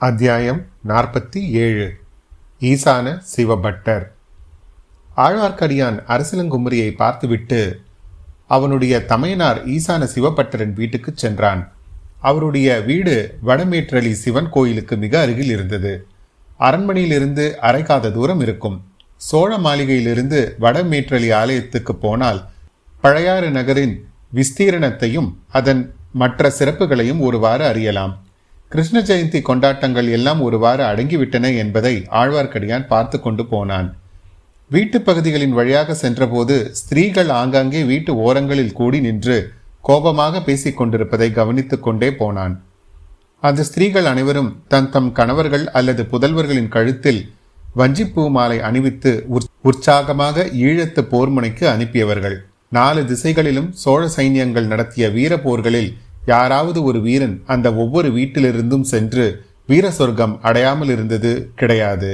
அத்தியாயம் 0.00 0.66
நாற்பத்தி 0.88 1.38
ஏழு. 1.38 1.92
ஈசான 2.60 3.22
சிவபட்டர். 3.36 4.02
ஆழ்வார்க்கடியான் 5.16 6.02
அரசலங்குமரியை 6.08 6.96
பார்த்துவிட்டு 6.96 7.80
அவனுடைய 8.48 9.04
தமையனார் 9.04 9.68
ஈசான 9.68 10.08
சிவபட்டரின் 10.14 10.72
வீட்டுக்குச் 10.72 11.16
சென்றான். 11.16 11.72
அவருடைய 12.20 12.80
வீடு 12.80 13.38
வடமேற்றலி 13.46 14.12
சிவன் 14.12 14.48
கோயிலுக்கு 14.50 14.96
மிக 14.96 15.20
அருகில் 15.20 15.50
இருந்தது. 15.50 16.06
அரண்மனையிலிருந்து 16.60 17.54
அரைக்காத 17.62 18.12
தூரம் 18.12 18.40
இருக்கும். 18.40 18.84
சோழ 19.16 19.58
மாளிகையிலிருந்து 19.58 20.54
வடமேற்றலி 20.60 21.34
ஆலயத்துக்கு 21.34 21.94
போனால் 21.94 22.48
பழையாறு 23.02 23.50
நகரின் 23.50 24.08
விஸ்தீரணத்தையும் 24.34 25.34
அதன் 25.48 25.94
மற்ற 26.12 26.52
சிறப்புகளையும் 26.58 27.20
ஒருவாறு 27.20 27.64
அறியலாம். 27.64 28.26
கிருஷ்ண 28.72 28.98
ஜெயந்தி 29.00 29.40
கொண்டாட்டங்கள் 29.42 30.08
எல்லாம் 30.16 30.40
ஒருவாறு 30.46 30.82
அடங்கிவிட்டன 30.88 31.52
என்பதை 31.56 31.92
ஆழ்வார்க்கடியான் 32.20 32.86
பார்த்து 32.86 33.16
கொண்டு 33.20 33.44
போனான். 33.46 33.88
வீட்டு 34.70 34.98
பகுதிகளின் 35.00 35.54
வழியாக 35.58 35.94
சென்றபோது 35.94 36.56
ஸ்திரீகள் 36.80 37.30
ஆங்காங்கே 37.40 37.80
வீட்டு 37.82 38.12
ஓரங்களில் 38.24 38.74
கூடி 38.78 38.98
நின்று 39.00 39.36
கோபமாக 39.88 40.42
பேசிக் 40.48 40.76
கொண்டிருப்பதை 40.76 41.28
கவனித்துக் 41.38 41.84
கொண்டே 41.86 42.10
போனான். 42.14 42.54
அந்த 43.42 43.64
ஸ்திரீகள் 43.68 44.08
அனைவரும் 44.12 44.50
தன் 44.72 44.90
தம் 44.90 45.10
கணவர்கள் 45.12 45.64
அல்லது 45.78 46.04
புதல்வர்களின் 46.12 46.72
கழுத்தில் 46.76 47.20
வஞ்சிப்பூ 47.76 48.22
மாலை 48.36 48.58
அணிவித்து 48.68 49.12
உற்சாகமாக 49.68 50.44
ஈழத்து 50.66 51.02
போர்முனைக்கு 51.12 51.64
அனுப்பியவர்கள். 51.74 52.36
நாலு 52.78 53.02
திசைகளிலும் 53.06 53.70
சோழ 53.82 54.02
சைன்யங்கள் 54.16 54.70
நடத்திய 54.72 55.04
வீர 55.16 55.32
போர்களில் 55.44 55.90
யாராவது 56.28 56.78
ஒரு 56.82 56.98
வீரன் 57.00 57.36
அந்த 57.46 57.68
ஒவ்வொரு 57.74 58.08
வீட்டிலிருந்தும் 58.16 58.88
சென்று 58.92 59.26
வீர 59.66 59.86
சொர்க்கம் 59.90 60.34
அடையாமல் 60.42 60.90
இருந்தது 60.94 61.32
கிடையாது. 61.54 62.12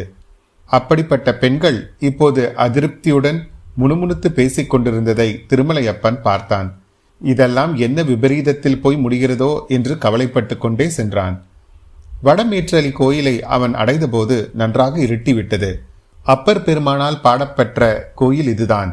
அப்படிப்பட்ட 0.70 1.28
பெண்கள் 1.42 1.78
இப்போது 1.98 2.42
அதிருப்தியுடன் 2.56 3.38
முணுமுணுத்து 3.80 4.28
பேசிக் 4.38 4.70
கொண்டிருந்ததை 4.70 5.28
திருமலையப்பன் 5.48 6.18
பார்த்தான். 6.20 6.68
இதெல்லாம் 7.20 7.72
என்ன 7.86 7.98
விபரீதத்தில் 8.02 8.80
போய் 8.80 8.96
முடிகிறதோ 8.96 9.52
என்று 9.68 9.92
கவலைப்பட்டு 10.04 10.54
கொண்டே 10.58 10.86
சென்றான். 10.98 11.36
வடமேற்றலி 12.24 12.90
கோயிலை 12.92 13.36
அவன் 13.56 13.74
அடைந்தபோது 13.74 14.36
நன்றாக 14.54 14.94
இருட்டிவிட்டது. 15.06 15.70
அப்பர் 16.26 16.62
பெருமானால் 16.66 17.22
பாடப்பெற்ற 17.24 17.82
கோயில் 18.14 18.46
இதுதான். 18.46 18.90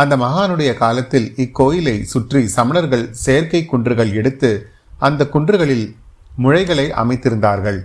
அந்த 0.00 0.14
மகானுடைய 0.24 0.70
காலத்தில் 0.82 1.28
இக்கோயிலை 1.44 1.96
சுற்றி 2.12 2.40
சமணர்கள் 2.56 3.04
செயற்கை 3.24 3.60
குன்றுகள் 3.72 4.10
எடுத்து 4.20 4.50
அந்த 5.06 5.22
குன்றுகளில் 5.34 5.86
முளைகளை 6.44 6.86
அமைத்திருந்தார்கள். 7.02 7.78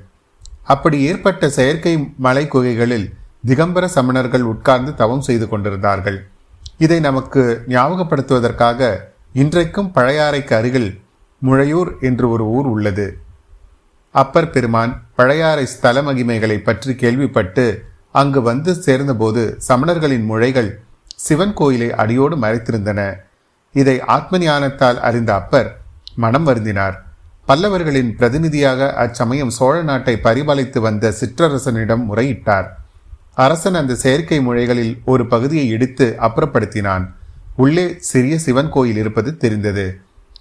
அப்படி 0.74 0.98
ஏற்பட்ட 1.10 1.50
செயற்கை 1.58 1.94
மலை 2.26 2.44
குகைகளில் 2.54 3.08
திகம்பர 3.50 3.86
சமணர்கள் 3.96 4.46
உட்கார்ந்து 4.54 4.92
தவம் 5.02 5.24
செய்து 5.28 5.46
கொண்டிருந்தார்கள். 5.52 6.20
இதை 6.86 7.00
நமக்கு 7.08 7.42
ஞாபகப்படுத்துவதற்காக 7.74 8.92
இன்றைக்கும் 9.42 9.90
பழையாறைக்கு 9.98 10.54
அருகில் 10.60 10.92
முழையூர் 11.42 11.92
என்று 12.08 12.26
ஒரு 12.34 12.46
ஊர் 12.58 12.68
உள்ளது. 12.76 13.08
அப்பர் 14.16 14.52
பெருமான் 14.54 14.94
பழையாறை 15.20 15.66
ஸ்தல 15.74 16.02
மகிமைகளை 16.08 16.58
பற்றி 16.62 16.94
கேள்விப்பட்டு 17.04 17.66
அங்கு 18.22 18.40
வந்து 18.50 18.72
சேர்ந்தபோது 18.86 19.42
சமணர்களின் 19.68 20.26
முழைகள் 20.32 20.72
சிவன் 21.26 21.54
கோயிலை 21.54 21.90
அடியோடு 22.02 22.36
மறைத்திருந்தன. 22.36 23.02
இதை 23.76 23.96
ஆத்ம 24.16 24.38
ஞானத்தால் 24.38 25.00
அறிந்த 25.00 25.34
அப்பர் 25.34 25.70
மனம் 26.16 26.48
வருந்தினார். 26.48 26.96
பல்லவர்களின் 27.48 28.12
பிரதிநிதியாக 28.20 28.90
அச்சமயம் 29.04 29.50
சோழ 29.50 29.76
நாட்டை 29.82 30.14
பரிபாலித்து 30.24 30.80
வந்த 30.80 31.14
சிற்றரசனிடம் 31.20 32.04
முறையிட்டார். 32.10 32.68
அரசன் 33.36 33.74
அந்த 33.74 33.94
செயற்கை 33.96 34.40
முறைகளில் 34.42 34.94
ஒரு 35.06 35.24
பகுதியை 35.26 35.70
எடுத்து 35.70 36.08
அப்புறப்படுத்தினான். 36.20 37.06
உள்ளே 37.56 37.86
சிறிய 38.10 38.36
சிவன் 38.40 38.70
கோயில் 38.70 38.98
இருப்பது 38.98 39.38
தெரிந்தது. 39.38 39.86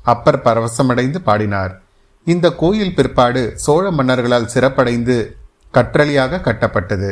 அப்பர் 0.02 0.42
பரவசமடைந்து 0.44 1.18
பாடினார். 1.28 1.72
இந்த 2.26 2.46
கோயில் 2.62 2.94
பிற்பாடு 2.94 3.42
சோழ 3.64 3.84
மன்னர்களால் 3.90 4.50
சிறப்படைந்து 4.54 5.16
கற்றளியாக 5.74 6.42
கட்டப்பட்டது. 6.46 7.10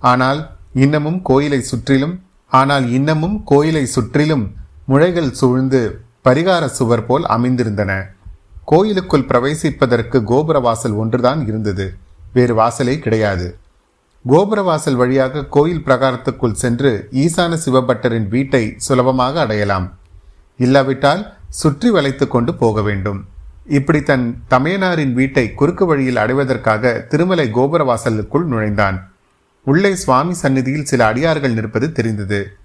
ஆனால் 0.00 0.40
இன்னமும் 0.84 1.20
கோயிலை 1.22 1.60
சுற்றிலும் 1.60 2.14
ஆனால் 2.48 2.90
இன்னமும் 2.90 3.42
கோயிலை 3.44 3.86
சுற்றிலும் 3.86 4.54
முளைகள் 4.88 5.30
சூழ்ந்து 5.30 6.00
பரிகார 6.24 6.66
சுவர் 6.66 7.06
போல் 7.06 7.24
அமைந்திருந்தன. 7.24 8.02
கோயிலுக்குள் 8.64 9.28
பிரவேசிப்பதற்கு 9.28 10.22
கோபுர 10.22 10.60
வாசல் 10.60 10.92
ஒன்றுதான் 10.92 11.46
இருந்தது. 11.46 11.94
வேறு 12.32 12.54
வாசலே 12.54 12.98
கிடையாது. 12.98 13.58
கோபுர 14.24 14.62
வாசல் 14.62 14.94
வழியாக 14.94 15.44
கோயில் 15.44 15.82
பிரகாரத்துக்குள் 15.84 16.52
சென்று 16.52 17.08
ஈசான 17.12 17.58
சிவபட்டரின் 17.64 18.28
வீட்டை 18.28 18.74
சுலபமாக 18.76 19.40
அடையலாம். 19.40 19.98
இல்லாவிட்டால் 20.56 21.34
சுற்றி 21.48 21.90
வளைத்து 21.90 22.28
கொண்டு 22.28 22.54
போக 22.54 22.82
வேண்டும். 22.82 23.24
இப்படி 23.66 24.02
தன் 24.02 24.44
தமையனாரின் 24.50 25.12
வீட்டை 25.12 25.54
குறுக்கு 25.54 25.86
வழியில் 25.86 26.16
அடைவதற்காக 26.16 26.92
திருமலை 26.92 27.50
கோபுர 27.50 27.84
வாசலுக்குள் 27.84 28.44
நுழைந்தான். 28.44 29.10
உள்ளே 29.66 29.94
சுவாமி 29.94 30.34
சந்நிதியில் 30.34 30.84
சில 30.84 31.06
அடியார்கள் 31.06 31.52
நிற்பது 31.52 31.92
தெரிந்தது. 31.92 32.56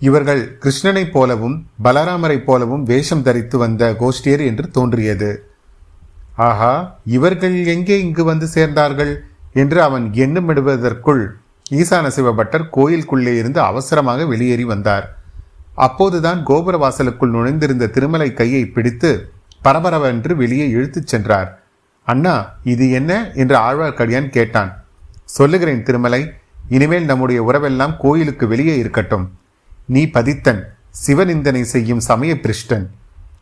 இவர்கள் 0.00 0.58
கிருஷ்ணனைப் 0.60 1.10
போலவும் 1.10 1.66
பலராமரைப் 1.84 2.44
போலவும் 2.44 2.82
வேஷம் 2.82 3.22
தரித்து 3.22 3.58
வந்த 3.58 3.96
கோஷ்டியர் 4.00 4.44
என்று 4.44 4.70
தோன்றியது. 4.70 5.30
ஆஹா 6.36 6.98
இவர்கள் 7.06 7.64
எங்கே 7.64 8.00
இங்கு 8.00 8.24
வந்து 8.24 8.48
சேர்ந்தார்கள் 8.54 9.16
என்று 9.52 9.82
அவன் 9.82 10.10
எண்ணுமிடுவதற்குள் 10.10 11.26
ஈசான 11.70 12.10
சிவபட்டர் 12.16 12.68
கோயிலுக்குள்ளே 12.70 13.36
இருந்து 13.36 13.60
அவசரமாக 13.60 14.26
வெளியேறி 14.26 14.64
வந்தார். 14.64 15.18
அப்போதுதான் 15.74 16.42
கோபுர 16.42 16.76
வாசலுக்குள் 16.76 17.32
நுழைந்திருந்த 17.32 17.90
திருமலை 17.90 18.34
கையை 18.34 18.66
பிடித்து 18.66 19.32
பரபரவென்று 19.64 20.34
வெளியே 20.34 20.68
இழுத்துச் 20.68 21.06
சென்றார். 21.06 21.62
அண்ணா 22.04 22.54
இது 22.64 22.90
என்ன? 22.90 23.30
என்று 23.34 23.56
ஆழ்வார்க்கடியான் 23.58 24.28
கேட்டான். 24.28 24.84
சொல்லுகிறேன் 25.24 25.82
திருமலை 25.82 26.32
இனிமேல் 26.74 27.04
நம்முடைய 27.04 27.38
உறவெல்லாம் 27.42 27.94
கோயிலுக்கு 27.98 28.44
வெளியே 28.52 28.74
இருக்கட்டும். 28.78 29.24
நீ 29.86 30.02
பதித்தன் 30.06 30.60
சிவநிந்தனை 31.06 31.62
செய்யும் 31.72 32.00
சமய 32.00 32.32
பிரிஷ்டன். 32.34 32.86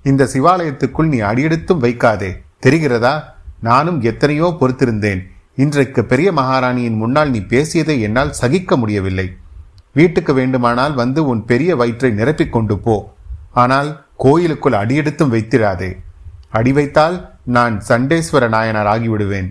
இந்த 0.02 0.28
சிவாலயத்துக்குள் 0.32 1.12
நீ 1.12 1.18
அடியெடுத்தும் 1.20 1.82
வைக்காதே. 1.86 2.30
தெரிகிறதா? 2.66 3.14
நானும் 3.60 4.00
எத்தனையோ 4.00 4.56
பொறுத்திருந்தேன். 4.60 5.20
இன்றைக்கு 5.56 6.04
பெரிய 6.04 6.32
மகாராணியின் 6.32 6.96
முன்னால் 6.96 7.30
நீ 7.30 7.40
பேசியதை 7.40 8.00
என்னால் 8.00 8.32
சகிக்க 8.32 8.76
முடியவில்லை. 8.76 9.26
வீட்டுக்கு 9.92 10.32
வேண்டுமானால் 10.34 10.94
வந்து 10.94 11.20
உன் 11.26 11.44
பெரிய 11.44 11.76
வயிற்றை 11.76 12.10
நிரப்பிக் 12.10 12.54
கொண்டு 12.56 12.78
போ. 12.78 12.96
ஆனால் 13.52 14.06
கோயிலுக்குள் 14.16 14.80
அடியெடுத்தும் 14.82 15.32
வைத்திராதே. 15.32 15.90
அடி 16.50 16.72
வைத்தால் 16.72 17.16
நான் 17.44 17.82
சண்டேஸ்வர 17.88 18.48
நாயனார் 18.48 18.90
ஆகிவிடுவேன். 18.94 19.48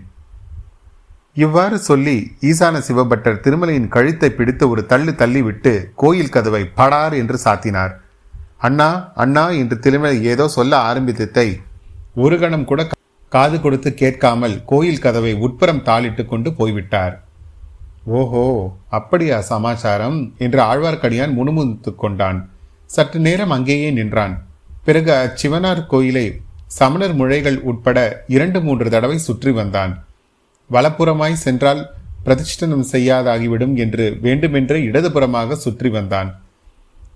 இவ்வாறு 1.36 1.78
சொல்லி 1.80 2.16
ஈசான 2.50 2.76
சிவபட்டர் 2.88 3.42
திருமலையின் 3.44 3.92
கழுத்தை 3.96 4.30
பிடித்து 4.30 4.66
ஒரு 4.70 4.82
தள்ளு 4.92 5.12
தள்ளிவிட்டு 5.22 5.74
கோயில் 6.02 6.34
கதவை 6.36 6.64
படார் 6.80 7.16
என்று 7.22 7.38
சாத்தினார். 7.46 7.94
அண்ணா 8.68 8.90
அண்ணா 9.24 9.44
என்று 9.62 9.76
திருமலை 9.80 10.18
ஏதோ 10.32 10.46
சொல்ல 10.48 10.74
ஆரம்பித்ததை 10.90 11.50
ஒரு 12.24 12.38
கணம் 12.40 12.66
கூட 12.72 12.88
காது 13.32 13.58
கொடுத்து 13.62 13.90
கேட்காமல் 13.94 14.56
கோயில் 14.72 15.04
கதவை 15.06 15.34
உட்புறம் 15.46 15.84
தாளிட்டு 15.90 16.24
கொண்டு 16.26 16.52
போய்விட்டார். 16.54 17.16
ஓஹோ 18.20 18.46
அப்படியா 18.98 19.38
சமாச்சாரம் 19.52 20.20
என்று 20.38 20.60
ஆழ்வார்க்கடியான் 20.70 21.38
முணுமுணுத்து 21.40 21.92
கொண்டான். 21.96 22.40
சற்று 22.90 23.20
நேரம் 23.20 23.56
அங்கேயே 23.58 23.90
நின்றான். 23.92 24.36
பிறகு 24.86 25.12
அச்சிவனார் 25.24 25.82
கோயிலை 25.94 26.28
சமணர் 26.80 27.16
முழைகள் 27.20 27.60
உட்பட 27.70 27.98
இரண்டு 28.36 28.60
மூன்று 28.62 28.88
தடவை 28.90 29.18
சுற்றி 29.28 29.52
வந்தான். 29.52 29.94
வலப்புறமாய் 30.70 31.44
சென்றால் 31.46 31.82
பிரதிஷ்டனம் 32.26 32.86
செய்யாதாகிவிடும் 32.92 33.76
என்று 33.76 34.06
வேண்டுமென்றே 34.22 34.80
இடதுபுறமாக 34.84 35.56
சுற்றி 35.56 35.90
வந்தான். 35.90 36.30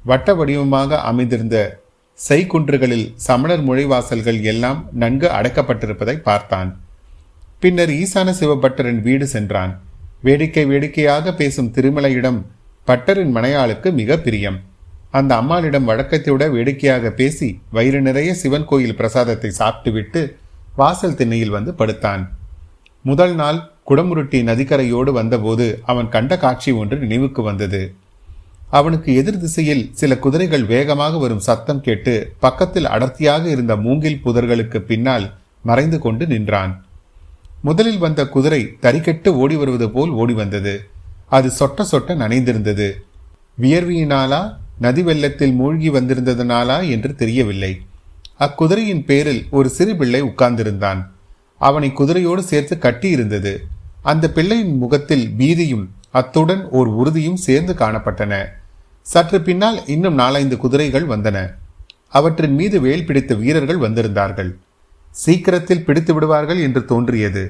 வட்ட 0.06 0.36
வடிவமாக 0.36 1.00
அமைந்திருந்த 1.02 1.58
செய்குன்றுகளில் 2.20 3.14
சமணர் 3.28 3.64
மொழிவாசல்கள் 3.70 4.40
எல்லாம் 4.42 4.90
நன்கு 4.94 5.28
அடக்கப்பட்டிருப்பதை 5.38 6.16
பார்த்தான். 6.22 6.70
பின்னர் 7.60 7.92
ஈசான 8.02 8.30
சிவபட்டரின் 8.40 9.02
வீடு 9.02 9.28
சென்றான். 9.28 9.74
வேடிக்கை 10.24 10.66
வேடிக்கையாக 10.66 11.34
பேசும் 11.34 11.72
திருமலையிடம் 11.78 12.40
பட்டரின் 12.88 13.34
மனையாளுக்கு 13.38 13.90
மிக 14.00 14.18
பிரியம். 14.18 14.60
அந்த 15.12 15.32
அம்மாளிடம் 15.36 15.90
வழக்கத்தை 15.90 16.34
வேடிக்கையாக 16.58 17.12
பேசி 17.20 17.50
வயிறு 17.72 18.00
நிறைய 18.02 18.30
சிவன் 18.34 18.70
கோயில் 18.70 18.98
பிரசாதத்தை 19.02 19.52
சாப்பிட்டுவிட்டு 19.62 20.22
வாசல் 20.76 21.18
திண்ணையில் 21.20 21.56
வந்து 21.58 21.74
படுத்தான். 21.74 22.24
முதல் 23.04 23.36
நாள் 23.36 23.72
குடமுருட்டி 23.90 24.40
நதிக்கரையோடு 24.50 25.12
வந்தபோது 25.12 25.82
அவன் 25.86 26.10
கண்ட 26.10 26.38
காட்சி 26.38 26.72
ஒன்று 26.72 26.98
நினைவுக்கு 26.98 27.42
வந்தது. 27.42 27.96
அவனுக்கு 28.70 29.16
எதிர் 29.16 29.40
திசையில் 29.40 29.90
சில 29.94 30.18
குதிரைகள் 30.18 30.66
வேகமாக 30.66 31.18
வரும் 31.18 31.40
சத்தம் 31.40 31.82
கேட்டு 31.82 32.34
பக்கத்தில் 32.40 32.86
அடர்த்தியாக 32.86 33.50
இருந்த 33.50 33.76
மூங்கில் 33.76 34.22
புதர்களுக்கு 34.26 34.78
பின்னால் 34.78 35.34
மறைந்து 35.64 36.00
கொண்டு 36.00 36.28
நின்றான். 36.28 36.86
முதலில் 37.62 37.98
வந்த 37.98 38.28
குதிரை 38.28 38.78
தறிக்கெட்டு 38.82 39.28
ஓடி 39.28 39.56
வருவது 39.56 39.90
போல் 39.90 40.10
ஓடி 40.10 40.34
வந்தது. 40.34 40.90
அது 41.30 41.52
சொட்ட 41.60 41.86
சொட்ட 41.92 42.16
நனைந்திருந்தது. 42.24 42.92
வியர்வியினாலா 43.62 44.56
நதி 44.80 45.02
வெள்ளத்தில் 45.02 45.54
மூழ்கி 45.54 45.90
வந்திருந்ததனாலா 45.90 46.90
என்று 46.90 47.16
தெரியவில்லை. 47.16 47.82
அக்குதிரையின் 48.40 49.06
பேரில் 49.06 49.46
ஒரு 49.50 49.70
சிறு 49.70 49.96
பிள்ளை 49.96 50.24
உட்கார்ந்திருந்தான். 50.24 51.13
அவனை 51.68 51.90
குதிரையோடு 52.00 52.44
சேர்த்து 52.52 52.76
கட்டியிருந்தது. 52.86 53.54
அந்த 54.12 54.26
பிள்ளையின் 54.38 54.76
முகத்தில் 54.78 55.26
பீதியும் 55.40 55.86
அத்துடன் 56.20 56.64
ஓர் 56.78 56.90
உறுதியும் 57.02 57.42
சேர்ந்து 57.46 57.74
காணப்பட்டன. 57.80 58.34
சற்று 59.12 59.38
பின்னால் 59.48 59.80
இன்னும் 59.94 60.18
நாலைந்து 60.22 60.56
குதிரைகள் 60.64 61.08
வந்தன. 61.14 61.38
அவற்றின் 62.18 62.56
மீது 62.60 62.78
வேல் 62.86 63.06
பிடித்த 63.08 63.34
வீரர்கள் 63.42 63.84
வந்திருந்தார்கள். 63.86 64.52
சீக்கிரத்தில் 65.24 65.86
பிடித்து 65.88 66.12
விடுவார்கள் 66.14 66.60
என்று 66.68 66.82
தோன்றியது. 66.92 67.44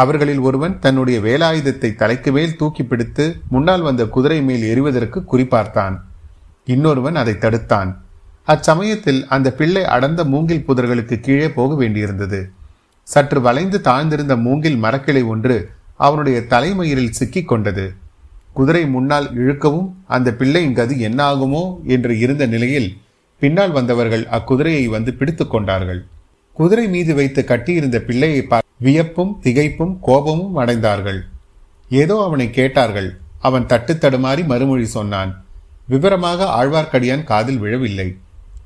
அவர்களில் 0.00 0.42
ஒருவன் 0.48 0.74
தன்னுடைய 0.84 1.16
வேலாயுதத்தை 1.26 1.90
தலைக்கு 2.02 2.30
மேல் 2.36 2.58
தூக்கி 2.60 2.84
பிடித்து 2.90 3.24
முன்னால் 3.54 3.84
வந்த 3.88 4.02
குதிரை 4.14 4.38
மேல் 4.48 4.64
எறிவதற்கு 4.72 5.18
குறிப்பார்த்தான் 5.32 5.96
இன்னொருவன் 6.74 7.16
அதை 7.22 7.34
தடுத்தான். 7.44 7.90
அச்சமயத்தில் 8.46 9.20
அந்த 9.34 9.48
பிள்ளை 9.58 9.84
அடர்ந்த 9.94 10.22
மூங்கில் 10.32 10.66
புதர்களுக்கு 10.68 11.16
கீழே 11.26 11.48
போக 11.58 11.70
வேண்டியிருந்தது. 11.82 12.40
சற்று 13.02 13.40
வளைந்து 13.40 13.78
தாழ்ந்திருந்த 13.84 14.36
மூங்கில் 14.36 14.82
மரக்கிளை 14.82 15.26
ஒன்று 15.26 15.70
அவனுடைய 15.96 16.40
தலைமயிரில் 16.40 17.10
சிக்கிக் 17.10 17.48
கொண்டது. 17.48 17.94
குதிரை 18.52 18.86
முன்னால் 18.86 19.28
இழுக்கவும் 19.34 19.88
அந்த 20.06 20.32
பிள்ளையின் 20.32 20.74
கதி 20.74 21.00
என்ன 21.00 21.34
ஆகுமோ 21.34 21.84
என்று 21.86 22.18
இருந்த 22.18 22.46
நிலையில் 22.46 22.96
பின்னால் 23.38 23.70
வந்தவர்கள் 23.70 24.24
அக்குதிரையை 24.24 24.84
வந்து 24.84 25.14
பிடித்துக் 25.14 25.50
கொண்டார்கள். 25.50 26.06
குதிரை 26.52 26.88
மீது 26.88 27.14
வைத்து 27.14 27.44
கட்டியிருந்த 27.44 27.98
பிள்ளையை 28.00 28.42
பார்த்து 28.42 28.70
வியப்பும் 28.78 29.40
திகைப்பும் 29.42 29.94
கோபமும் 30.00 30.58
அடைந்தார்கள். 30.58 31.20
ஏதோ 31.88 32.22
அவனை 32.22 32.50
கேட்டார்கள். 32.50 33.18
அவன் 33.38 33.66
தட்டு 33.66 33.92
தடுமாறி 33.94 34.46
மறுமொழி 34.46 34.84
சொன்னான். 34.84 35.44
விவரமாக 35.88 36.64
ஆழ்வார்க்கடியான் 36.64 37.24
காதில் 37.24 37.58
விழவில்லை. 37.58 38.18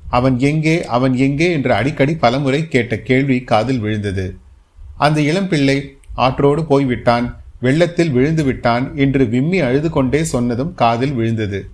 அவன் 0.09 0.39
எங்கே 0.39 0.85
அவன் 0.85 1.15
எங்கே 1.17 1.51
என்று 1.51 1.73
அடிக்கடி 1.73 2.15
பலமுறை 2.15 2.67
கேட்ட 2.67 2.97
கேள்வி 2.97 3.37
காதில் 3.43 3.79
விழுந்தது. 3.79 4.37
அந்த 4.97 5.21
இளம்பிள்ளை 5.21 5.77
ஆற்றோடு 6.13 6.63
போய்விட்டான் 6.63 7.25
வெள்ளத்தில் 7.59 8.11
விழுந்து 8.11 8.43
விட்டான் 8.43 8.95
என்று 8.95 9.27
விம்மி 9.27 9.59
அழுது 9.59 9.89
கொண்டே 9.89 10.23
சொன்னதும் 10.23 10.73
காதில் 10.73 11.13
விழுந்தது. 11.13 11.69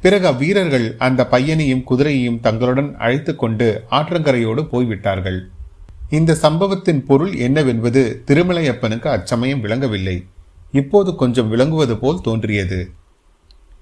பிறகு 0.00 0.26
அவ்வீரர்கள் 0.26 0.96
அந்த 0.96 1.20
பையனையும் 1.26 1.84
குதிரையையும் 1.90 2.40
தங்களுடன் 2.40 2.96
அழைத்து 2.96 3.34
கொண்டு 3.34 3.82
ஆற்றங்கரையோடு 3.90 4.62
போய்விட்டார்கள். 4.62 5.38
இந்த 6.10 6.34
சம்பவத்தின் 6.34 7.04
பொருள் 7.04 7.34
என்னவென்பது 7.36 8.22
திருமலையப்பனுக்கு 8.26 9.06
அச்சமயம் 9.06 9.60
விளங்கவில்லை. 9.60 10.26
இப்போது 10.72 11.14
கொஞ்சம் 11.14 11.48
விளங்குவது 11.48 11.96
போல் 11.96 12.20
தோன்றியது. 12.20 12.90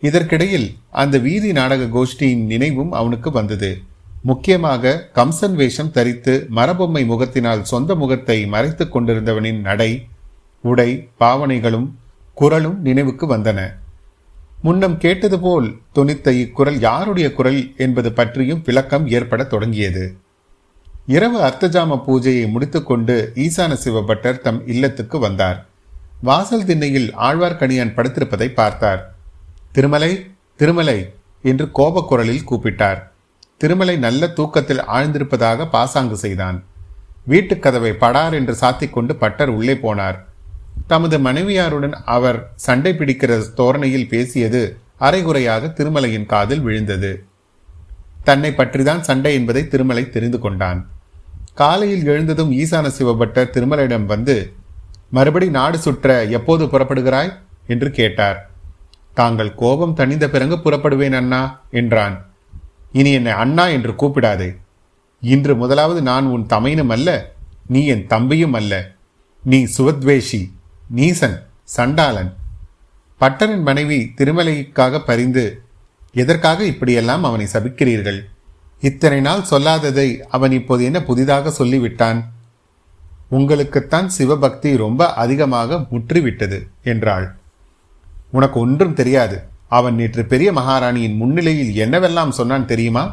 இதற்கிடையில் 0.09 0.69
அந்த 0.91 1.19
வீதி 1.19 1.53
நாடக 1.53 1.83
கோஷ்டியின் 1.97 2.45
நினைவும் 2.53 2.93
அவனுக்கு 2.93 3.31
வந்தது. 3.31 3.71
முக்கியமாக 4.23 5.01
கம்சன் 5.15 5.55
வேஷம் 5.55 5.91
தரித்து 5.91 6.47
மரபொம்மை 6.56 7.06
முகத்தினால் 7.06 7.65
சொந்த 7.65 7.95
முகத்தை 7.95 8.47
மறைத்து 8.47 8.85
கொண்டிருந்தவனின் 8.85 9.61
நடை 9.61 9.91
உடை 10.61 10.91
பாவனைகளும் 11.21 11.89
குரலும் 12.35 12.79
நினைவுக்கு 12.81 13.27
வந்தன. 13.37 13.61
முன்னம் 14.62 14.97
கேட்டது 14.99 15.41
போல் 15.41 15.67
துணித்த 15.95 16.29
இக்குரல் 16.43 16.79
யாருடைய 16.81 17.33
குரல் 17.33 17.75
என்பது 17.77 18.12
பற்றியும் 18.12 18.62
விளக்கம் 18.65 19.06
ஏற்பட 19.06 19.45
தொடங்கியது. 19.45 20.05
இரவு 21.06 21.39
அர்த்தஜாம 21.39 21.99
பூஜையை 22.06 22.47
முடித்துக்கொண்டு 22.51 23.33
ஈசான 23.37 23.73
சிவபட்டர் 23.85 24.41
தம் 24.41 24.67
இல்லத்துக்கு 24.67 25.19
வந்தார். 25.19 25.59
வாசல் 26.21 26.65
திண்ணையில் 26.65 27.11
ஆழ்வார்க்கணியான் 27.29 27.97
படுத்திருப்பதை 27.97 28.49
பார்த்தார். 28.55 29.03
திருமலை 29.75 30.31
திருமலை 30.56 31.12
என்று 31.43 31.69
கோபக்குரலில் 31.75 32.44
கூப்பிட்டார். 32.50 32.99
திருமலை 33.56 33.97
நல்ல 33.97 34.26
தூக்கத்தில் 34.26 34.82
ஆழ்ந்திருப்பதாக 34.82 35.71
பாசாங்கு 35.71 36.17
செய்தான். 36.17 36.65
வீட்டுக் 37.25 37.62
கதவை 37.62 37.93
படார் 37.93 38.35
என்று 38.35 38.56
சாத்திக்கொண்டு 38.61 39.12
பட்டர் 39.12 39.49
உள்ளே 39.49 39.75
போனார். 39.75 40.15
தமது 40.87 41.19
மனைவியாருடன் 41.19 41.93
அவர் 42.05 42.53
சண்டை 42.55 42.93
பிடிக்கிற 42.93 43.53
தோரணையில் 43.53 44.09
பேசியது 44.09 44.76
அரைகுறையாக 44.97 45.67
திருமலையின் 45.67 46.27
காதில் 46.27 46.61
விழுந்தது. 46.61 47.25
தன்னை 48.25 48.50
பற்றிதான் 48.50 49.00
சண்டை 49.00 49.35
என்பதை 49.35 49.69
திருமலை 49.69 50.11
தெரிந்து 50.11 50.38
கொண்டான். 50.38 50.88
காலையில் 51.55 52.06
எழுந்ததும் 52.06 52.53
ஈசான 52.53 52.91
சிவபட்டர் 52.99 53.50
திருமலையிடம் 53.50 54.05
வந்து 54.05 54.53
மறுபடி 55.11 55.50
நாடு 55.50 55.79
சுற்ற 55.79 56.25
எப்போது 56.25 56.65
புறப்படுகிறாய்? 56.65 57.32
என்று 57.67 57.91
கேட்டார். 57.91 58.50
தாங்கள் 59.14 59.55
கோபம் 59.55 59.96
தணிந்த 59.96 60.28
பிறகு 60.28 60.56
புறப்படுவேன் 60.56 61.16
அண்ணா 61.16 61.62
என்றான். 61.70 62.26
இனி 62.93 63.12
என்னை 63.12 63.32
அண்ணா 63.32 63.66
என்று 63.66 63.93
கூப்பிடாதே. 63.93 64.56
இன்று 65.20 65.56
முதலாவது 65.56 66.02
நான் 66.02 66.26
உன் 66.26 66.46
தமையனும் 66.46 66.90
அல்ல 66.90 67.32
நீ 67.66 67.87
என் 67.87 68.06
தம்பியும் 68.06 68.52
அல்ல. 68.52 68.90
நீ 69.43 69.64
சுவத்வேஷி 69.64 70.50
நீசன் 70.94 71.37
சண்டாளன். 71.76 72.32
பட்டரின் 73.20 73.62
மனைவி 73.62 74.12
திருமலைக்காக 74.16 74.99
பரிந்து 74.99 75.62
எதற்காக 76.12 76.64
இப்படியெல்லாம் 76.64 77.25
அவனை 77.25 77.46
சபிக்கிறீர்கள்? 77.52 78.20
இத்தனை 78.81 79.20
நாள் 79.20 79.49
சொல்லாததை 79.50 80.08
அவன் 80.28 80.52
இப்போது 80.52 80.84
என்ன 80.84 81.02
புதிதாக 81.02 81.64
சொல்லிவிட்டான்? 81.64 82.20
உங்களுக்குத்தான் 83.31 84.06
சிவபக்தி 84.06 84.76
ரொம்ப 84.76 85.12
அதிகமாக 85.12 85.87
முற்றிவிட்டது 85.90 86.58
என்றாள். 86.82 87.37
உனக்கு 88.36 88.58
ஒன்றும் 88.60 88.96
தெரியாது. 89.00 89.36
அவன் 89.69 89.94
நேற்று 89.94 90.22
பெரிய 90.25 90.48
மகாராணியின் 90.52 91.16
முன்னிலையில் 91.16 91.72
என்னவெல்லாம் 91.84 92.36
சொன்னான் 92.38 92.70
தெரியுமா? 92.72 93.04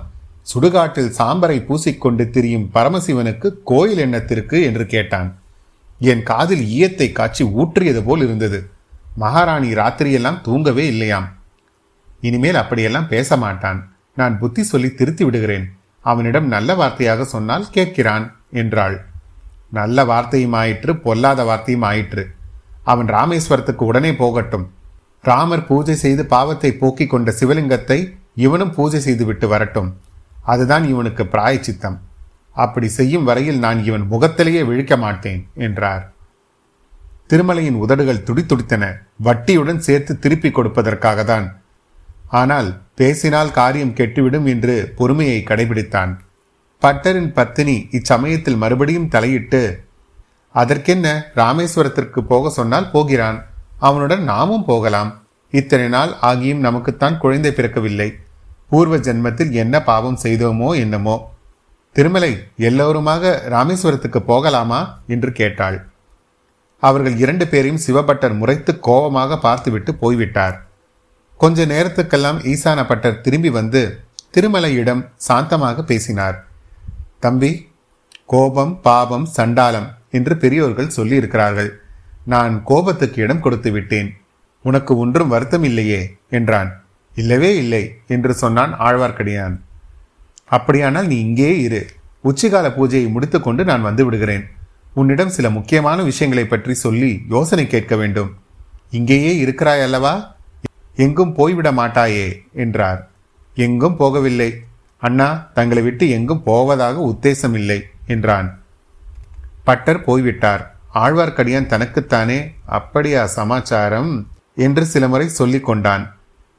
சுடுகாட்டில் 0.52 1.12
சாம்பரை 1.18 1.58
பூசிக்கொண்டு 1.68 2.24
திரியும் 2.30 2.70
பரமசிவனுக்கு 2.74 3.48
கோயில் 3.64 3.98
எண்ணத்திற்கு 3.98 4.58
என்று 4.62 4.86
கேட்டான். 4.86 5.30
என் 6.12 6.24
காதில் 6.24 6.64
ஈயத்தை 6.78 7.08
காய்ச்சி 7.12 7.44
ஊற்றியது 7.60 8.02
போல் 8.04 8.24
இருந்தது. 8.24 8.60
மகாராணி 9.16 9.70
ராத்திரியெல்லாம் 9.74 10.42
தூங்கவே 10.42 10.86
இல்லையாம். 10.88 11.28
இனிமேல் 12.22 12.56
அப்படியெல்லாம் 12.56 13.08
பேச 13.08 13.38
மாட்டான். 13.38 13.80
நான் 14.16 14.40
புத்தி 14.40 14.64
சொல்லி 14.64 14.90
திருத்தி 14.94 15.24
விடுகிறேன். 15.24 15.66
அவனிடம் 16.06 16.48
நல்ல 16.48 16.74
வார்த்தையாக 16.76 17.22
சொன்னால் 17.34 17.72
கேட்கிறான் 17.74 18.26
என்றாள். 18.52 18.98
நல்ல 19.70 20.06
வார்த்தையும் 20.06 20.54
ஆயிற்று 20.54 20.92
பொல்லாத 20.98 21.42
வார்த்தையும் 21.44 21.86
ஆயிற்று 21.90 22.24
அவன் 22.84 23.10
ராமேஸ்வரத்துக்கு 23.18 23.90
உடனே 23.92 24.12
போகட்டும். 24.16 24.66
ராமர் 25.24 25.68
பூஜை 25.68 25.96
செய்து 25.96 26.26
பாவத்தை 26.26 26.70
போக்கிக் 26.74 27.10
கொண்ட 27.10 27.34
சிவலிங்கத்தை 27.40 28.00
இவனும் 28.36 28.74
பூஜை 28.74 29.00
செய்து 29.00 29.26
விட்டு 29.26 29.48
வரட்டும். 29.48 29.90
அதுதான் 30.44 30.86
இவனுக்கு 30.88 31.24
பிராயச்சித்தம். 31.24 31.98
அப்படி 32.64 32.88
செய்யும் 32.88 33.24
வரையில் 33.24 33.60
நான் 33.60 33.80
இவன் 33.84 34.06
முகத்திலேயே 34.08 34.62
விழிக்க 34.64 34.98
மாட்டேன் 34.98 35.42
என்றார். 35.56 36.04
திருமலையின் 37.28 37.78
உதடுகள் 37.84 38.26
துடித்துடித்தன. 38.28 38.84
வட்டியுடன் 39.24 39.82
சேர்த்து 39.88 40.14
திருப்பி 40.20 40.50
கொடுப்பதற்காக 40.50 41.24
தான் 41.24 41.48
ஆனால் 42.40 42.70
பேசினால் 42.96 43.56
காரியம் 43.60 43.94
கெட்டுவிடும் 43.94 44.46
என்று 44.46 44.76
பொறுமையை 44.98 45.40
கடைபிடித்தான். 45.50 46.12
பட்டரின் 46.82 47.32
பத்தினி 47.38 47.76
இச்சமயத்தில் 47.98 48.62
மறுபடியும் 48.64 49.10
தலையிட்டு 49.10 49.62
அதற்கென்ன? 50.56 51.08
ராமேஸ்வரத்திற்கு 51.36 52.20
போக 52.32 52.50
சொன்னால் 52.50 52.92
போகிறான். 52.92 53.40
அவனுடன் 53.82 54.24
நாமும் 54.24 54.66
போகலாம். 54.66 55.12
இத்தனை 55.54 55.88
நாள் 55.88 56.12
ஆகியும் 56.22 56.66
நமக்குத்தான் 56.68 57.18
குழந்தை 57.18 57.52
பிறக்கவில்லை. 57.52 58.10
பூர்வ 58.70 58.98
ஜென்மத்தில் 58.98 59.52
என்ன 59.52 59.76
பாவம் 59.82 60.20
செய்தோமோ 60.24 60.70
என்னமோ. 60.76 61.16
திருமலை 61.96 62.32
எல்லோருமாக 62.58 63.44
ராமேஸ்வரத்துக்கு 63.50 64.20
போகலாமா? 64.20 64.82
என்று 65.08 65.32
கேட்டாள். 65.32 65.78
அவர்கள் 66.84 67.18
இரண்டு 67.18 67.48
பேரையும் 67.48 67.82
சிவபட்டர் 67.88 68.36
முறைத்து 68.38 68.80
கோபமாக 68.80 69.38
பார்த்துவிட்டு 69.38 69.94
போய்விட்டார். 69.96 70.56
கொஞ்ச 71.38 71.66
நேரத்துக்கெல்லாம் 71.66 72.40
ஈசான 72.52 72.88
பட்டர் 72.88 73.22
திரும்பி 73.22 73.50
வந்து 73.50 73.82
திருமலையிடம் 74.34 75.04
சாந்தமாக 75.28 75.84
பேசினார். 75.84 76.38
தம்பி 77.20 77.52
கோபம் 78.26 78.82
பாவம் 78.82 79.26
சண்டாளம் 79.26 79.90
என்று 80.12 80.38
பெரியோர்கள் 80.38 80.96
சொல்லியிருக்கிறார்கள். 80.96 81.72
நான் 82.26 82.64
கோபத்துக்கு 82.64 83.22
இடம் 83.22 83.40
கொடுத்து 83.40 83.72
விட்டேன். 83.72 84.18
உனக்கு 84.64 84.98
ஒன்றும் 84.98 85.28
வருத்தம் 85.28 85.64
இல்லையே? 85.64 86.18
என்றான். 86.30 86.84
இல்லவே 87.16 87.56
இல்லை 87.56 87.96
என்று 88.08 88.34
சொன்னான் 88.34 88.80
ஆழ்வார்க்கடியான். 88.80 89.60
அப்படியானால் 90.46 91.08
நீ 91.08 91.20
இங்கே 91.20 91.60
இரு. 91.60 91.90
உச்சிகால 92.24 92.70
பூஜையை 92.70 93.10
முடித்துக்கொண்டு 93.10 93.64
நான் 93.64 93.82
வந்து 93.82 94.06
விடுகிறேன். 94.06 94.48
உன்னிடம் 94.94 95.30
சில 95.30 95.50
முக்கியமான 95.50 96.04
விஷயங்களை 96.04 96.48
பற்றி 96.48 96.74
சொல்லி 96.74 97.26
யோசனை 97.30 97.68
கேட்க 97.68 97.96
வேண்டும். 97.96 98.38
இங்கேயே 98.92 99.38
இருக்கிறாய் 99.38 99.82
அல்லவா? 99.82 100.36
எங்கும் 100.96 101.34
போய்விட 101.34 101.72
மாட்டாயே 101.72 102.42
என்றார். 102.54 103.10
எங்கும் 103.56 104.00
போகவில்லை. 104.00 104.54
அண்ணா 104.98 105.52
தங்களை 105.54 105.84
விட்டு 105.84 106.10
எங்கும் 106.10 106.44
போவதாக 106.44 107.02
உத்தேசம் 107.02 107.54
இல்லை 107.54 107.84
என்றான். 108.08 108.62
பட்டர் 109.64 110.04
போய்விட்டார். 110.04 110.76
ஆழ்வார்க்கடியான் 110.94 111.66
தனக்குத்தானே 111.66 112.52
அப்படியா 112.66 113.26
சமாச்சாரம் 113.26 114.28
என்று 114.56 114.86
சில 114.86 115.08
முறை 115.08 115.28
சொல்லிக் 115.28 115.66
கொண்டான். 115.66 116.16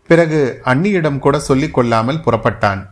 பிறகு 0.07 0.61
அண்ணியிடம் 0.65 1.19
கூட 1.19 1.39
சொல்லிக் 1.39 1.75
கொள்ளாமல் 1.75 2.19
புறப்பட்டான். 2.19 2.87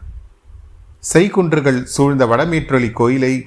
செய்குன்றுகள் 1.12 1.82
சூழ்ந்த 1.82 2.26
வடமேற்றொலி 2.26 2.90
கோயிலை 2.90 3.46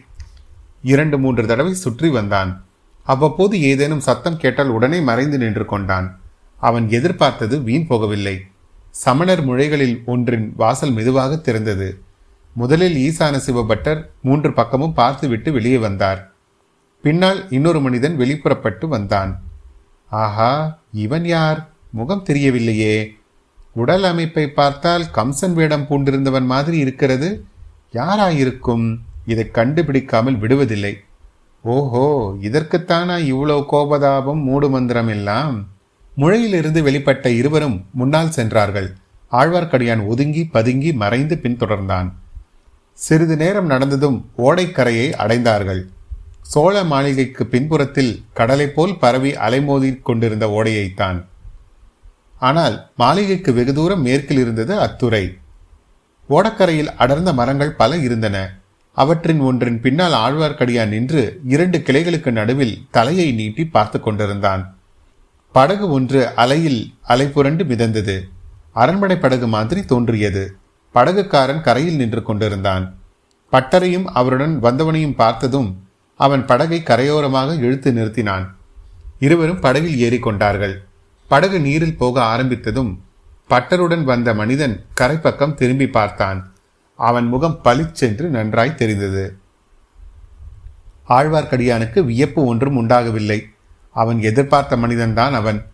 இரண்டு 0.82 1.20
மூன்று 1.20 1.46
தடவை 1.46 1.74
சுற்றி 1.74 2.10
வந்தான். 2.10 2.66
அவ்வப்போது 3.04 3.62
ஏதேனும் 3.62 4.00
சத்தம் 4.00 4.38
கேட்டால் 4.38 4.70
உடனே 4.70 5.00
மறைந்து 5.00 5.38
நின்று 5.38 5.66
கொண்டான். 5.66 6.20
அவன் 6.58 6.90
எதிர்பார்த்தது 6.90 7.62
வீண் 7.62 7.88
போகவில்லை. 7.90 8.38
சமணர் 8.90 9.46
முழைகளில் 9.46 10.04
ஒன்றின் 10.06 10.54
வாசல் 10.56 10.92
மெதுவாக 10.92 11.36
திறந்தது. 11.36 12.00
முதலில் 12.54 12.96
ஈசான 12.96 13.40
சிவபட்டர் 13.46 14.04
மூன்று 14.22 14.54
பக்கமும் 14.54 14.94
பார்த்துவிட்டு 14.94 15.52
வெளியே 15.52 15.78
வந்தார். 15.78 16.33
பின்னால் 17.04 17.40
இன்னொரு 17.50 17.80
மனிதன் 17.80 18.18
வெளிப்புறப்பட்டு 18.20 18.88
வந்தான். 18.88 19.32
ஆஹா 20.10 20.80
இவன் 20.92 21.26
யார்? 21.26 21.70
முகம் 21.90 22.26
தெரியவில்லையே. 22.30 23.08
உடல் 23.74 24.04
அமைப்பை 24.04 24.50
பார்த்தால் 24.50 25.04
கம்சன் 25.16 25.54
வேடம் 25.54 25.86
பூண்டிருந்தவன் 25.90 26.46
மாதிரி 26.46 26.78
இருக்கிறது. 26.78 27.46
யாராயிருக்கும்? 27.94 28.98
இதை 29.26 29.52
கண்டுபிடிக்காமல் 29.52 30.38
விடுவதில்லை. 30.38 30.94
ஓஹோ 31.62 32.36
இதற்குத்தானா 32.42 33.18
இவ்வளவு 33.18 33.66
கோபதாபம் 33.72 34.44
மூடு 34.44 34.70
மந்திரம் 34.70 35.08
எல்லாம்? 35.08 35.66
முழையிலிருந்து 36.18 36.82
வெளிப்பட்ட 36.82 37.26
இருவரும் 37.26 37.86
முன்னால் 37.92 38.32
சென்றார்கள். 38.32 38.96
ஆழ்வார்க்கடியான் 39.32 40.06
ஒதுங்கி 40.06 40.46
பதுங்கி 40.46 40.94
மறைந்து 40.94 41.40
பின்தொடர்ந்தான். 41.44 42.12
சிறிது 42.94 43.36
நேரம் 43.36 43.70
நடந்ததும் 43.70 44.26
ஓடைக்கரையை 44.38 45.08
அடைந்தார்கள். 45.18 45.84
சோழ 46.52 46.84
மாளிகைக்கு 46.84 47.46
பின்புறத்தில் 47.46 48.24
கடலை 48.34 48.68
போல் 48.68 48.98
பரவி 48.98 49.32
அலைமோதி 49.32 50.02
கொண்டிருந்த 50.02 50.48
ஓடையைத்தான். 50.48 51.20
ஆனால் 52.40 52.76
மாளிகைக்கு 52.96 53.54
வெகு 53.54 53.74
தூரம் 53.74 54.02
மேற்கில் 54.02 54.38
இருந்தது 54.38 54.74
அத்துறை. 54.80 55.24
ஓடக்கரையில் 56.30 56.92
அடர்ந்த 56.98 57.34
மரங்கள் 57.34 57.72
பல 57.72 57.98
இருந்தன. 57.98 58.38
அவற்றின் 58.98 59.40
ஒன்றின் 59.40 59.82
பின்னால் 59.82 60.14
ஆழ்வார்க்கடியான் 60.14 60.88
நின்று 60.88 61.40
இரண்டு 61.48 61.78
கிளைகளுக்கு 61.78 62.32
நடுவில் 62.32 62.76
தலையை 62.92 63.32
நீட்டி 63.32 63.66
பார்த்து 63.66 64.00
கொண்டிருந்தான். 64.00 64.64
படகு 65.52 65.90
ஒன்று 65.90 66.22
அலையில் 66.36 66.94
அலைபுரண்டு 67.08 67.64
மிதந்தது. 67.72 68.18
அரண்மனை 68.74 69.18
படகு 69.18 69.48
மாதிரி 69.48 69.82
தோன்றியது. 69.86 70.44
படகுக்காரன் 70.96 71.62
கரையில் 71.62 71.96
நின்று 71.96 72.24
கொண்டிருந்தான். 72.24 72.86
பட்டரையும் 73.52 74.04
அவருடன் 74.04 74.60
வந்தவனையும் 74.62 75.16
பார்த்ததும் 75.16 75.70
அவன் 76.24 76.46
படகை 76.46 76.82
கரையோரமாக 76.86 77.58
இழுத்து 77.58 77.92
நிறுத்தினான். 77.92 78.48
இருவரும் 79.20 79.60
படகில் 79.60 79.98
ஏறிக்கொண்டார்கள். 80.00 80.76
படகு 81.28 81.60
நீரில் 81.60 81.98
போக 81.98 82.22
ஆரம்பித்ததும் 82.22 82.98
பட்டருடன் 83.50 84.04
வந்த 84.04 84.34
மனிதன் 84.34 84.86
கரைப்பக்கம் 85.02 85.54
திரும்பி 85.54 85.88
பார்த்தான். 85.88 86.54
அவன் 86.96 87.26
முகம் 87.26 87.62
பளிச்சென்று 87.62 88.30
நன்றாய் 88.30 88.76
தெரிந்தது. 88.76 89.38
ஆழ்வார்க்கடியானுக்கு 91.10 92.06
வியப்பு 92.06 92.46
ஒன்றும் 92.46 92.76
உண்டாகவில்லை. 92.76 93.48
அவன் 93.94 94.22
எதிர்பார்த்த 94.22 94.78
மனிதன்தான் 94.78 95.34
அவன். 95.34 95.66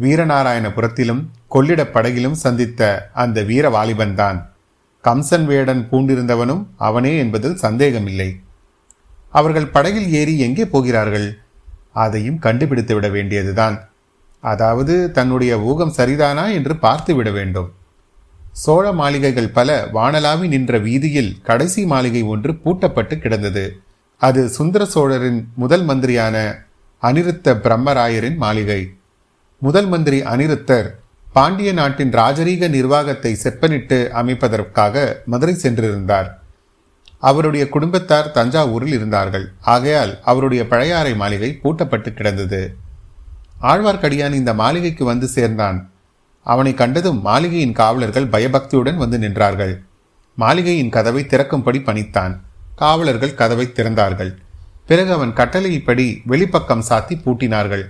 வீரநாராயணபுரத்திலும் 0.00 1.22
கொள்ளிடப் 1.48 1.92
படகிலும் 1.92 2.40
சந்தித்த 2.44 3.10
அந்த 3.12 3.42
வீர 3.42 3.70
வாலிபன்தான் 3.70 4.46
கம்சன் 5.04 5.44
வேடன் 5.44 5.88
பூண்டிருந்தவனும் 5.90 6.66
அவனே 6.76 7.18
என்பதில் 7.18 7.56
சந்தேகமில்லை. 7.56 8.40
அவர்கள் 9.38 9.72
படகில் 9.76 10.08
ஏறி 10.20 10.34
எங்கே 10.46 10.64
போகிறார்கள்? 10.74 11.28
அதையும் 12.04 12.38
கண்டுபிடித்து 12.44 12.94
விட 12.94 13.08
வேண்டியதுதான். 13.16 13.76
அதாவது 14.52 14.94
தன்னுடைய 15.16 15.52
ஊகம் 15.70 15.96
சரிதானா 15.98 16.44
என்று 16.58 16.74
பார்த்து 16.84 17.12
விட 17.18 17.28
வேண்டும். 17.38 17.68
சோழ 18.62 18.84
மாளிகைகள் 18.98 19.54
பல 19.58 19.70
வானலாவி 19.94 20.46
நின்ற 20.54 20.78
வீதியில் 20.78 21.32
கடைசி 21.48 21.82
மாளிகை 21.92 22.22
ஒன்று 22.32 22.52
பூட்டப்பட்டு 22.64 23.14
கிடந்தது. 23.18 23.64
அது 24.20 24.42
சுந்தர 24.48 24.82
சோழரின் 24.94 25.40
முதல் 25.62 25.84
மந்திரியான 25.88 26.36
அனிருத்த 27.02 27.56
பிரம்மராயரின் 27.64 28.38
மாளிகை. 28.44 28.80
முதல் 29.62 29.88
மந்திரி 29.92 30.18
அனிருத்தர் 30.32 30.88
பாண்டிய 31.36 31.70
நாட்டின் 31.72 32.12
ராஜரீக 32.20 32.68
நிர்வாகத்தை 32.68 33.32
செப்பனிட்டு 33.42 33.98
அமைப்பதற்காக 34.20 35.04
மதுரை 35.32 35.54
சென்றிருந்தார். 35.62 36.28
அவருடைய 37.30 37.64
குடும்பத்தார் 37.68 38.30
தஞ்சாவூரில் 38.34 38.94
இருந்தார்கள். 38.96 39.46
ஆகையால் 39.74 40.12
அவருடைய 40.22 40.62
பழையாறை 40.72 41.12
மாளிகை 41.14 41.50
பூட்டப்பட்டு 41.62 42.10
கிடந்தது. 42.14 42.60
ஆழ்வார்க்கடியான் 43.62 44.38
இந்த 44.40 44.52
மாளிகைக்கு 44.54 45.04
வந்து 45.04 45.26
சேர்ந்தான். 45.26 45.78
அவனை 46.46 46.72
கண்டதும் 46.74 47.20
மாளிகையின் 47.22 47.72
காவலர்கள் 47.72 48.32
பயபக்தியுடன் 48.34 48.96
வந்து 48.96 49.18
நின்றார்கள். 49.18 49.74
மாளிகையின் 50.34 50.94
கதவை 50.96 51.22
திறக்கும்படி 51.24 51.80
பணித்தான். 51.80 52.34
காவலர்கள் 52.76 53.38
கதவை 53.40 53.66
திறந்தார்கள். 53.66 54.32
பிறகு 54.86 55.12
அவன் 55.12 55.32
கட்டளைப்படி 55.32 56.06
வெளிப்பக்கம் 56.24 56.86
சாத்தி 56.88 57.14
பூட்டினார்கள். 57.24 57.84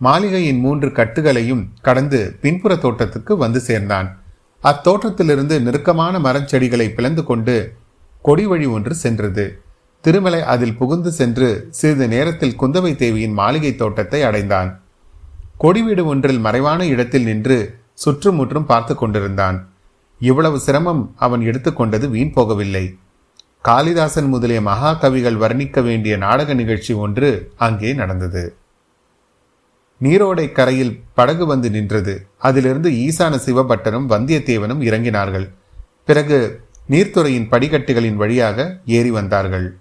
மாளிகையின் 0.00 0.60
மூன்று 0.60 0.88
கட்டுகளையும் 0.88 1.64
கடந்து 1.82 2.20
பின்புற 2.40 2.72
தோட்டத்துக்கு 2.76 3.36
வந்து 3.36 3.60
சேர்ந்தான். 3.60 4.08
அத்தோட்டத்திலிருந்து 4.62 5.56
நெருக்கமான 5.60 6.18
மரச்செடிகளை 6.18 6.88
பிளந்து 6.94 7.24
கொண்டு 7.24 7.54
கொடி 8.26 8.44
வழி 8.46 8.66
ஒன்று 8.66 8.94
சென்றது. 8.94 9.44
திருமலை 10.04 10.40
அதில் 10.52 10.76
புகுந்து 10.76 11.10
சென்று 11.12 11.48
சிறிது 11.70 12.06
நேரத்தில் 12.08 12.58
குந்தவை 12.60 12.92
தேவியின் 12.96 13.32
மாளிகை 13.32 13.72
தோட்டத்தை 13.74 14.20
அடைந்தான். 14.22 14.70
கொடி 15.58 15.80
வீடு 15.82 16.02
ஒன்றில் 16.06 16.40
மறைவான 16.46 16.80
இடத்தில் 16.86 17.24
நின்று 17.24 17.58
சுற்றுமுற்றும் 17.94 18.66
பார்த்து 18.66 18.94
கொண்டிருந்தான். 18.94 19.58
இவ்வளவு 20.20 20.58
சிரமம் 20.58 21.02
அவன் 21.16 21.40
எடுத்துக்கொண்டது 21.40 22.08
வீண் 22.08 22.32
போகவில்லை. 22.36 22.84
காளிதாசன் 23.62 24.28
முதலிய 24.28 24.60
மகாகவிகள் 24.60 25.38
வர்ணிக்க 25.44 25.82
வேண்டிய 25.82 26.16
நாடக 26.16 26.54
நிகழ்ச்சி 26.54 26.92
ஒன்று 27.04 27.30
அங்கே 27.66 27.92
நடந்தது. 27.92 28.44
நீரோடை 30.00 30.46
கரையில் 30.52 30.94
படகு 31.14 31.44
வந்து 31.46 31.70
நின்றது. 31.70 32.14
அதிலிருந்து 32.48 32.90
ஈசான 33.04 33.34
சிவபட்டரும் 33.46 34.10
வந்தியத்தேவனும் 34.14 34.84
இறங்கினார்கள். 34.88 35.46
பிறகு 36.04 36.38
நீர்த்துறையின் 36.88 37.48
படிக்கட்டுகளின் 37.50 38.14
வழியாக 38.14 38.80
ஏறி 38.86 39.10
வந்தார்கள். 39.10 39.78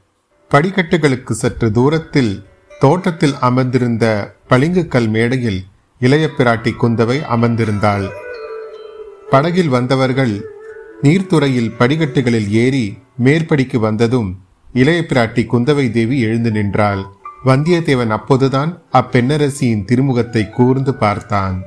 படிக்கட்டுகளுக்கு 0.51 1.31
சற்று 1.31 1.71
தூரத்தில் 1.71 2.45
தோட்டத்தில் 2.79 3.35
அமர்ந்திருந்த 3.39 4.35
பளிங்குக்கல் 4.49 5.09
மேடையில் 5.09 5.65
இளைய 5.99 6.29
பிராட்டி 6.37 6.71
குந்தவை 6.81 7.17
அமர்ந்திருந்தாள். 7.35 8.07
படகில் 9.29 9.67
வந்தவர்கள் 9.67 10.33
நீர்த்துறையில் 11.01 11.71
படிக்கட்டுகளில் 11.77 12.49
ஏறி 12.49 12.97
மேற்படிக்கு 13.23 13.77
வந்ததும் 13.77 14.29
இளைய 14.73 15.05
பிராட்டி 15.09 15.43
குந்தவை 15.53 15.91
தேவி 15.91 16.19
எழுந்து 16.19 16.51
நின்றாள். 16.51 17.03
வந்தியத்தேவன் 17.45 18.07
அப்போதுதான் 18.07 18.81
அப்பெண்ணரசியின் 18.93 19.85
திருமுகத்தை 19.85 20.49
கூர்ந்து 20.49 20.95
பார்த்தான். 20.95 21.57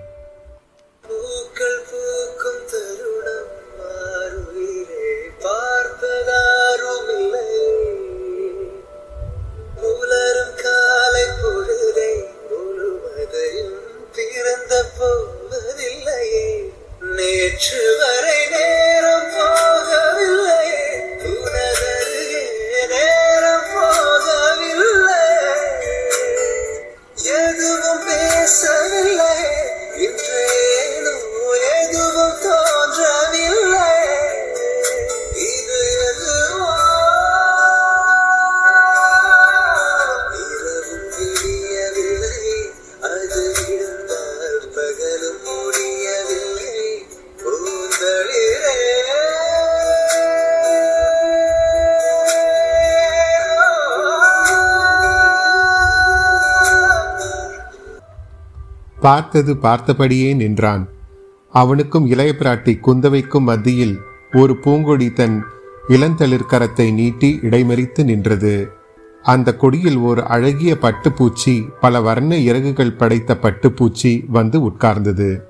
பார்த்தது 59.09 59.55
பார்த்தபடியே 59.55 60.35
நின்றான். 60.35 60.89
அவனுக்கும் 61.51 62.07
இளைய 62.07 62.35
பிராட்டி 62.39 62.79
குந்தவைக்கும் 62.87 63.41
மத்தியில் 63.41 63.99
ஒரு 64.33 64.57
பூங்கொடி 64.57 65.13
தன் 65.13 65.45
இளந்தளிர்கரத்தை 65.89 66.93
நீட்டி 66.93 67.39
இடைமறித்து 67.43 68.05
நின்றது. 68.05 68.71
அந்த 69.23 69.57
கொடியில் 69.57 69.97
ஒரு 69.97 70.25
அழகிய 70.25 70.77
பட்டுப்பூச்சி 70.83 71.69
பல 71.81 72.01
வர்ண 72.01 72.37
இறகுகள் 72.37 72.93
படைத்த 72.93 73.39
பட்டுப்பூச்சி 73.43 74.25
வந்து 74.29 74.61
உட்கார்ந்தது. 74.61 75.48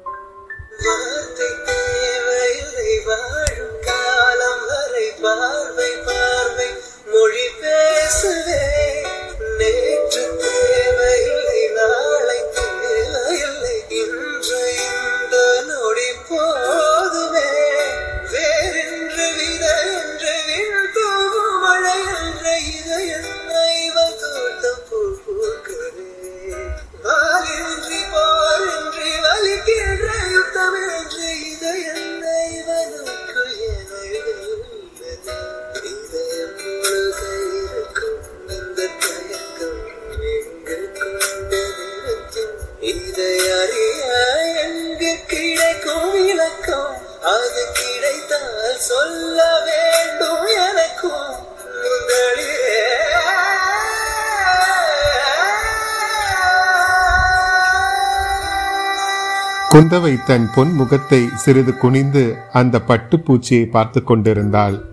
குந்தவை 59.78 60.24
தன் 60.24 60.50
பொன் 60.54 60.72
முகத்தை 60.72 61.28
சிறிது 61.36 61.76
குனிந்து 61.76 62.36
அந்த 62.52 62.80
பட்டுப்பூச்சியை 62.86 63.70
பார்த்து 63.70 64.04
கொண்டிருந்தாள். 64.04 64.84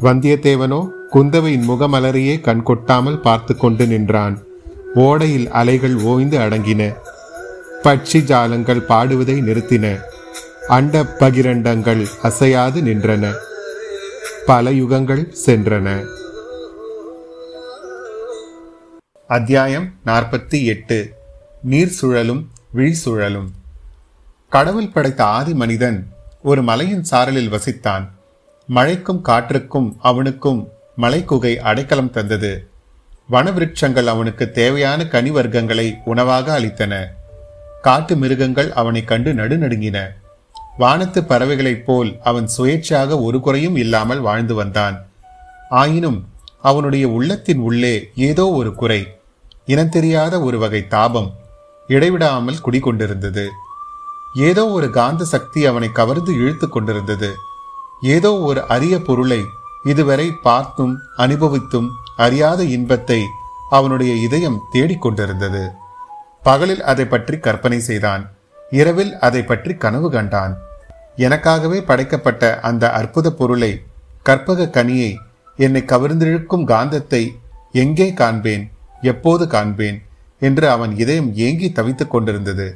வந்தியத்தேவனோ 0.00 0.88
குந்தவையின் 1.12 1.66
முகமலரையே 1.68 2.40
கண் 2.40 2.62
கொட்டாமல் 2.62 3.20
பார்த்து 3.20 3.56
கொண்டு 3.56 3.86
நின்றான். 3.86 4.42
ஓடையில் 4.94 5.48
அலைகள் 5.48 5.96
ஓய்ந்து 5.96 6.38
அடங்கின. 6.38 6.94
பட்சி 7.82 8.22
ஜாலங்கள் 8.30 8.86
பாடுவதை 8.86 9.36
நிறுத்தின. 9.40 10.00
அண்ட 10.68 11.02
பகிரண்டங்கள் 11.02 12.06
அசையாது 12.22 12.82
நின்றன. 12.82 13.32
பல 14.46 14.70
யுகங்கள் 14.70 15.34
சென்றன. 15.46 16.06
அத்தியாயம் 19.26 19.92
நாற்பத்தி 20.06 20.64
எட்டு. 20.64 21.12
நீர் 21.62 21.96
சுழலும் 22.02 22.48
விழி 22.72 22.92
சுழலும் 22.92 23.58
கடவுள் 24.54 24.88
படைத்த 24.88 25.24
ஆதி 25.24 25.54
மனிதன் 25.54 25.98
ஒரு 26.42 26.62
மலையின் 26.62 27.04
சாரலில் 27.10 27.52
வசித்தான். 27.54 28.04
மழைக்கும் 28.66 29.24
காற்றுக்கும் 29.24 29.96
அவனுக்கும் 29.98 30.68
மலைக்குகை 30.98 31.56
அடைக்கலம் 31.56 32.10
தந்தது. 32.10 32.68
வனவிருட்சங்கள் 33.30 34.04
அவனுக்கு 34.04 34.50
தேவையான 34.50 35.06
கனி 35.06 35.30
வர்க்கங்களை 35.30 35.94
உணவாக 36.04 36.60
அளித்தன. 36.60 36.94
காட்டு 37.82 38.16
மிருகங்கள் 38.16 38.72
அவனை 38.72 39.04
கண்டு 39.04 39.32
நடுநடுங்கின. 39.32 39.98
வானத்து 40.78 41.22
பறவைகளைப் 41.22 41.84
போல் 41.84 42.18
அவன் 42.22 42.48
சுயேட்சையாக 42.58 43.22
ஒரு 43.22 43.40
குறையும் 43.40 43.76
இல்லாமல் 43.76 44.20
வாழ்ந்து 44.20 44.54
வந்தான். 44.54 45.06
ஆயினும் 45.70 46.28
அவனுடைய 46.60 47.08
உள்ளத்தின் 47.08 47.58
உள்ளே 47.58 48.10
ஏதோ 48.14 48.48
ஒரு 48.48 48.74
குறை 48.74 49.02
இனந்தெரியாத 49.66 50.42
ஒரு 50.42 50.58
வகை 50.58 50.86
தாபம் 50.86 51.32
இடைவிடாமல் 51.86 52.64
குடிகொண்டிருந்தது. 52.64 53.48
ஏதோ 54.34 54.64
ஒரு 54.68 54.88
காந்த 54.90 55.22
சக்தி 55.24 55.60
அவனை 55.66 55.88
கவர்ந்து 55.92 56.32
இழுத்து 56.34 56.66
கொண்டிருந்தது. 56.68 57.30
ஏதோ 58.14 58.30
ஒரு 58.48 58.60
அரிய 58.66 58.94
பொருளை 58.98 59.40
இதுவரை 59.84 60.26
பார்த்தும் 60.42 60.94
அனுபவித்தும் 61.16 61.88
அறியாத 62.16 62.60
இன்பத்தை 62.76 63.20
அவனுடைய 63.70 64.12
இதயம் 64.26 64.62
தேடிக்கொண்டிருந்தது 64.74 65.62
பகலில் 66.42 66.82
அதை 66.82 67.04
பற்றி 67.04 67.36
கற்பனை 67.38 67.78
செய்தான். 67.80 68.22
இரவில் 68.72 69.12
அதை 69.18 69.42
பற்றி 69.42 69.72
கனவு 69.74 70.08
கண்டான். 70.10 70.54
எனக்காகவே 71.18 71.78
படைக்கப்பட்ட 71.84 72.52
அந்த 72.60 72.84
அற்புத 72.90 73.30
பொருளை 73.30 73.72
கற்பக 74.22 74.70
கனியை 74.76 75.12
என்னை 75.58 75.82
கவர்ந்திழுக்கும் 75.84 76.68
காந்தத்தை 76.72 77.22
எங்கே 77.72 78.08
காண்பேன் 78.12 78.64
எப்போது 79.02 79.44
காண்பேன் 79.46 79.98
என்று 80.42 80.66
அவன் 80.68 80.92
இதயம் 80.96 81.30
ஏங்கி 81.36 81.68
தவித்துக் 81.72 82.10
கொண்டிருந்தது. 82.10 82.68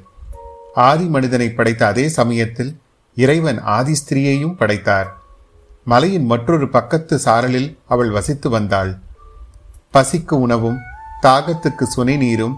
ஆதி 0.75 1.05
மனிதனை 1.05 1.51
படைத்த 1.51 1.87
அதே 1.87 2.09
சமயத்தில் 2.09 2.81
இறைவன் 3.15 3.61
ஆதி 3.61 3.95
ஸ்திரீயையும் 3.95 4.57
படைத்தார். 4.57 5.17
மலையின் 5.85 6.25
மற்றொரு 6.25 6.69
பக்கத்து 6.69 7.21
சாரலில் 7.25 7.79
அவள் 7.87 8.11
வசித்து 8.11 8.51
வந்தாள். 8.51 8.99
பசிக்கு 9.93 10.33
உணவும் 10.33 10.79
தாகத்துக்கு 11.23 11.83
சுனை 11.83 12.17
நீரும் 12.17 12.57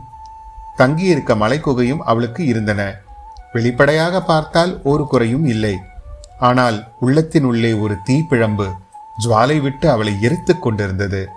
தங்கியிருக்க 0.77 1.35
மலைக்குகையும் 1.35 1.99
அவளுக்கு 1.99 2.45
இருந்தன. 2.45 3.01
வெளிப்படையாக 3.53 4.23
பார்த்தால் 4.23 4.83
ஒரு 4.83 5.07
குறையும் 5.07 5.47
இல்லை. 5.47 5.79
ஆனால் 6.39 6.89
உள்ளத்தின் 7.01 7.45
உள்ளே 7.45 7.73
ஒரு 7.73 7.95
தீப்பிழம்பு 8.07 8.73
ஜுவாலை 9.25 9.61
விட்டு 9.61 9.91
அவளை 9.91 10.15
எரித்துக் 10.21 10.63
கொண்டிருந்தது. 10.63 11.29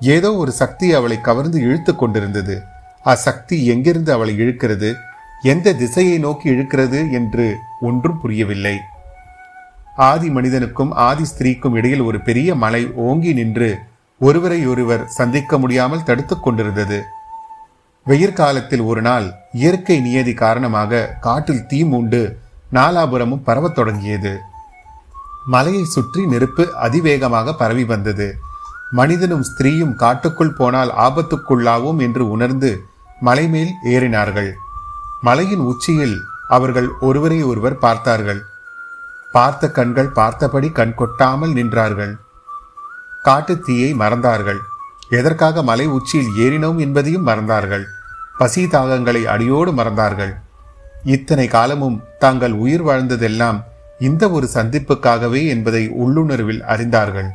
ஏதோ 0.00 0.34
ஒரு 0.34 0.52
சக்தி 0.52 0.94
அவளை 0.94 1.20
கவர்ந்து 1.20 1.60
இழுத்து 1.60 1.96
கொண்டிருந்தது. 1.96 2.62
அசக்தி 3.02 3.66
எங்கிருந்து 3.66 4.12
அவளை 4.12 4.36
இழுக்கிறது? 4.40 4.94
எந்த 5.42 5.74
திசையை 5.74 6.18
நோக்கி 6.18 6.50
இழுக்கிறது 6.50 7.12
என்று 7.12 7.56
ஒன்றும் 7.80 8.20
புரியவில்லை. 8.20 8.78
ஆதி 9.96 10.28
மனிதனுக்கும் 10.28 10.92
ஆதி 10.92 11.22
ஸ்திரீக்கும் 11.22 11.72
இடையில் 11.72 12.00
ஒரு 12.00 12.20
பெரிய 12.20 12.54
மலை 12.54 12.92
ஓங்கி 12.94 13.32
நின்று 13.32 13.78
ஒருவரை 14.18 14.66
ஒருவர் 14.66 15.08
சந்திக்க 15.08 15.58
முடியாமல் 15.58 16.02
தடுத்துக் 16.02 16.42
கொண்டிருந்தது. 16.42 17.02
வெயிற்காலத்தில் 18.06 18.84
ஒரு 18.84 19.02
நாள் 19.02 19.32
இயற்கை 19.52 20.00
நியதி 20.00 20.34
காரணமாக 20.34 21.16
காட்டில் 21.20 21.66
தீ 21.66 21.84
மூண்டு 21.84 22.38
நாலாபுரமும் 22.72 23.42
பரவத் 23.44 23.74
தொடங்கியது. 23.74 24.38
மலையை 25.46 25.84
சுற்றி 25.84 26.26
நெருப்பு 26.26 26.74
அதிவேகமாக 26.76 27.54
பரவி 27.54 27.84
வந்தது. 27.84 28.36
மனிதனும் 28.90 29.44
ஸ்திரீயும் 29.44 29.94
காட்டுக்குள் 29.94 30.52
போனால் 30.52 30.90
ஆபத்துக்குள்ளாவோம் 30.90 31.98
என்று 31.98 32.30
உணர்ந்து 32.30 32.84
மலை 33.20 33.48
மேல் 33.48 33.72
ஏறினார்கள். 33.84 34.52
மலையின் 35.22 35.58
உச்சியில் 35.58 36.20
அவர்கள் 36.48 36.88
ஒருவரை 37.00 37.42
ஒருவர் 37.42 37.78
பார்த்தார்கள். 37.78 38.42
பார்த்த 39.32 39.70
கண்கள் 39.70 40.08
பார்த்தபடி 40.08 40.70
கண் 40.70 40.94
கொட்டாமல் 40.94 41.52
நின்றார்கள். 41.52 42.16
காட்டுத் 43.22 43.64
தீயை 43.64 43.94
மறந்தார்கள். 43.94 44.58
எதற்காக 45.08 45.62
மலை 45.62 45.86
உச்சியில் 45.86 46.28
ஏறினோம் 46.38 46.76
என்பதையும் 46.76 47.26
மறந்தார்கள். 47.26 47.84
பசி 48.38 48.66
தாகங்களை 48.66 49.26
அடியோடு 49.26 49.72
மறந்தார்கள். 49.72 50.34
இத்தனை 51.04 51.46
காலமும் 51.46 52.02
தாங்கள் 52.18 52.52
உயிர் 52.52 52.84
வாழ்ந்ததெல்லாம் 52.84 53.62
இந்த 53.98 54.30
ஒரு 54.30 54.48
சந்திப்புக்காகவே 54.54 55.48
என்பதை 55.48 55.90
உள்ளுணர்வில் 55.90 56.62
அறிந்தார்கள். 56.62 57.28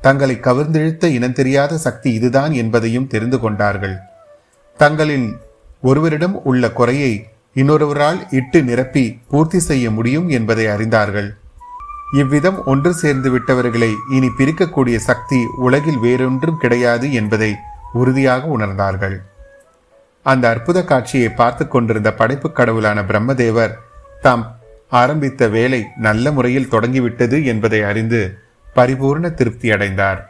தங்களை 0.00 0.38
கவர்ந்திழுத்த 0.42 1.04
இனம் 1.04 1.32
தெரியாத 1.32 1.78
சக்தி 1.78 2.12
இதுதான் 2.12 2.52
என்பதையும் 2.52 3.06
தெரிந்து 3.06 3.40
கொண்டார்கள். 3.40 3.96
தங்களின் 4.76 5.36
ஒருவரிடம் 5.82 6.42
உள்ள 6.42 6.70
குறையை 6.70 7.26
இன்னொருவரால் 7.54 8.18
இட்டு 8.30 8.62
நிரப்பி 8.62 9.20
பூர்த்தி 9.28 9.58
செய்ய 9.58 9.90
முடியும் 9.90 10.28
என்பதை 10.28 10.66
அறிந்தார்கள். 10.66 11.28
இவ்விதம் 12.12 12.64
ஒன்று 12.64 12.94
சேர்ந்து 12.94 13.30
விட்டவர்களை 13.30 13.94
இனி 14.10 14.26
பிரிக்கக்கூடிய 14.38 14.96
சக்தி 14.96 15.40
உலகில் 15.56 15.98
வேறொன்றும் 15.98 16.56
கிடையாது 16.56 17.12
என்பதை 17.12 17.54
உறுதியாக 17.92 18.46
உணர்ந்தார்கள். 18.58 19.16
அந்த 20.22 20.48
அற்புத 20.48 20.84
காட்சியை 20.84 21.28
பார்த்து 21.28 21.68
கொண்டிருந்த 21.68 22.14
படைப்பு 22.14 22.52
கடவுளான 22.52 23.02
பிரம்மதேவர் 23.02 23.74
தாம் 24.20 24.60
ஆரம்பித்த 24.88 25.48
வேலை 25.48 25.86
நல்ல 25.96 26.32
முறையில் 26.32 26.68
தொடங்கிவிட்டது 26.68 27.44
என்பதை 27.44 27.82
அறிந்து 27.82 28.38
பரிபூர்ண 28.74 29.34
திருப்தி 29.34 29.70
அடைந்தார். 29.70 30.28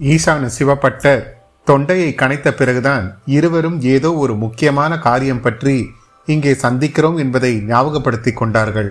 ஈசான 0.00 0.48
சிவப்பட்டர் 0.58 1.35
தொண்டையை 1.66 2.14
கனைத்த 2.16 2.48
பிறகுதான் 2.50 3.06
இருவரும் 3.26 3.80
ஏதோ 3.80 4.14
ஒரு 4.14 4.34
முக்கியமான 4.36 4.98
காரியம் 4.98 5.40
பற்றி 5.40 5.90
இங்கே 6.26 6.52
சந்திக்கிறோம் 6.52 7.18
என்பதை 7.18 7.50
ஞாபகப்படுத்திக் 7.68 8.36
கொண்டார்கள். 8.36 8.90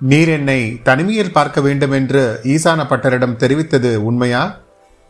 நீர் 0.00 0.28
என்னை 0.28 0.60
தனிமையில் 0.82 1.32
பார்க்க 1.32 1.60
வேண்டும் 1.60 1.90
என்று 1.90 2.40
ஈசான 2.44 2.80
பட்டரிடம் 2.88 3.36
தெரிவித்தது 3.36 3.90
உண்மையா? 3.96 4.42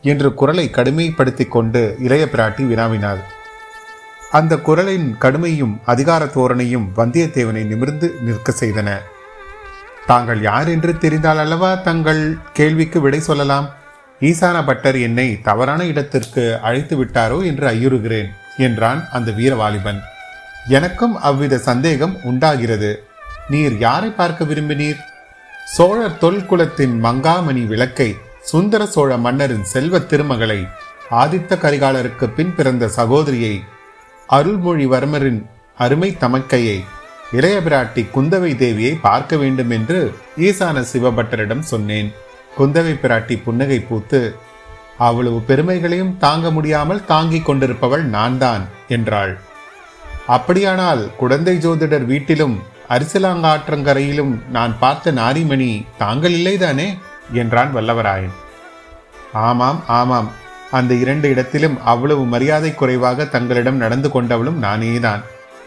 என்று 0.03 0.33
குரலை 0.33 0.69
கடுமைப்படுத்திக் 0.73 1.51
கொண்டு 1.51 1.95
இளைய 1.99 2.23
பிராட்டி 2.31 2.63
வினாவினார் 2.67 3.21
அந்த 4.31 4.53
குரலின் 4.57 5.15
கடுமையும் 5.19 5.75
அதிகார 5.85 6.25
தோரணையும் 6.25 6.87
வந்தியத்தேவனை 6.97 7.63
நிமிர்ந்து 7.65 8.07
நிற்க 8.25 8.51
செய்தன. 8.59 8.89
தாங்கள் 10.07 10.41
யார் 10.41 10.67
என்று 10.67 10.97
தெரிந்தால் 10.97 11.37
அல்லவா 11.37 11.75
தங்கள் 11.75 12.37
கேள்விக்கு 12.53 13.01
விடை 13.01 13.19
சொல்லலாம்? 13.19 13.67
ஈசான 14.27 14.57
பட்டர் 14.65 14.97
என்னை 15.05 15.27
தவறான 15.41 15.81
இடத்திற்கு 15.91 16.43
அழைத்து 16.67 16.95
விட்டாரோ 16.99 17.37
என்று 17.49 17.65
ஐயுறுகிறேன் 17.67 18.29
என்றான் 18.57 19.01
அந்த 19.09 19.29
வீரவாலிபன். 19.31 19.99
எனக்கும் 20.77 21.15
அவ்வித 21.29 21.57
சந்தேகம் 21.69 22.13
உண்டாகிறது. 22.29 22.91
நீர் 23.49 23.75
யாரை 23.77 24.09
பார்க்க 24.09 24.49
விரும்பினீர்? 24.51 24.99
சோழர் 25.75 26.19
தொல்குலத்தின் 26.21 26.95
மங்காமணி 27.05 27.63
விளக்கை 27.71 28.09
சுந்தர 28.51 28.81
சோழ 28.85 29.11
மன்னரின் 29.17 29.67
செல்வ 29.73 29.99
திருமகளை 30.11 30.59
ஆதித்த 31.21 31.57
கரிகாலருக்கு 31.63 32.25
பின் 32.37 32.53
பிறந்த 32.55 32.85
சகோதரியை 32.97 33.55
அருள்மொழிவர்மரின் 34.29 35.41
அருமை 35.77 36.09
தமக்கையை 36.19 36.77
இளைய 37.31 37.57
பிராட்டி 37.65 38.01
குந்தவை 38.15 38.51
தேவியை 38.63 38.93
பார்க்க 39.01 39.37
வேண்டும் 39.37 39.69
என்று 39.69 39.99
ஈசான 40.47 40.83
சிவபட்டரிடம் 40.91 41.63
சொன்னேன். 41.71 42.09
குந்தவை 42.57 42.93
பிராட்டி 43.03 43.43
புன்னகை 43.43 43.79
பூத்து 43.79 44.35
அவ்வளவு 44.97 45.41
பெருமைகளையும் 45.47 46.17
தாங்க 46.17 46.51
முடியாமல் 46.51 47.05
தாங்கிக் 47.05 47.49
கொண்டிருப்பவள் 47.49 48.01
நான்தான் 48.01 48.67
என்றாள். 48.87 49.39
அப்படியானால் 50.27 51.11
குழந்தை 51.15 51.57
ஜோதிடர் 51.57 52.05
வீட்டிலும் 52.05 52.61
அரிசலாங்காற்றங்கரையிலும் 52.89 54.49
நான் 54.49 54.79
பார்த்த 54.79 55.11
நாரிமணி 55.11 55.85
தாங்கள் 55.97 56.31
இல்லைதானே? 56.31 56.97
என்றான் 57.31 57.75
வல்லவராயன். 57.75 58.33
ஆமாம் 59.33 59.83
ஆமாம். 59.87 60.31
அந்த 60.71 60.93
இரண்டு 60.93 61.29
இடத்திலும் 61.29 61.83
அவ்வளவு 61.83 62.23
மரியாதை 62.25 62.75
குறைவாக 62.75 63.25
தங்களிடம் 63.25 63.75
நடந்து 63.75 64.09
கொண்டவளும் 64.09 64.61
நானேதான். 64.61 65.21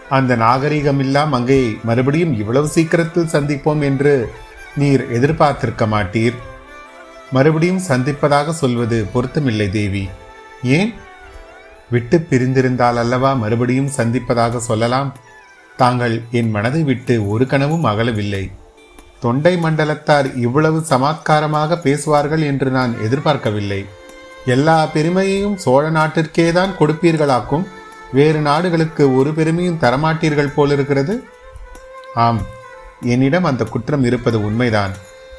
அந்த 0.09 0.37
நாகரீகமில்லா 0.37 1.29
மங்கையை 1.29 1.79
மறுபடியும் 1.85 2.39
இவ்வளவு 2.39 2.67
சீக்கிரத்தில் 2.69 3.33
சந்திப்போம் 3.33 3.83
என்று 3.83 4.33
நீர் 4.77 5.13
எதிர்பார்த்திருக்க 5.13 5.87
மாட்டீர். 5.87 6.35
மறுபடியும் 7.33 7.81
சந்திப்பதாக 7.89 8.51
சொல்வது 8.51 9.07
பொருத்தமில்லை 9.15 9.71
தேவி. 9.71 10.09
ஏன்? 10.63 10.95
விட்டு 11.91 12.27
பிரிந்திருந்தால் 12.31 12.97
அல்லவா 12.97 13.33
மறுபடியும் 13.33 13.91
சந்திப்பதாக 13.97 14.57
சொல்லலாம்? 14.57 15.17
தாங்கள் 15.77 16.23
என் 16.31 16.51
மனதை 16.51 16.83
விட்டு 16.83 17.29
ஒரு 17.29 17.47
கனவும் 17.47 17.85
அகலவில்லை. 17.85 18.51
தொண்டை 19.21 19.57
மண்டலத்தார் 19.57 20.37
இவ்வளவு 20.37 20.85
சமாத்காரமாக 20.89 21.81
பேசுவார்கள் 21.81 22.41
என்று 22.41 22.71
நான் 22.71 23.01
எதிர்பார்க்கவில்லை. 23.03 23.85
எல்லா 24.45 24.87
பெருமையையும் 24.87 25.57
சோழ 25.57 25.91
நாட்டிற்கேதான் 25.91 26.75
கொடுப்பீர்களாக்கும்? 26.81 27.67
வேறு 28.13 28.41
நாடுகளுக்கு 28.41 29.17
ஒரு 29.17 29.35
பெருமையும் 29.35 29.79
தரமாட்டீர்கள் 29.81 30.55
போலிருக்கிறது? 30.55 31.25
ஆம் 32.15 32.43
என்னிடம் 33.01 33.45
அந்த 33.45 33.65
குற்றம் 33.65 34.05
இருப்பது 34.05 34.45
உண்மைதான். 34.45 34.91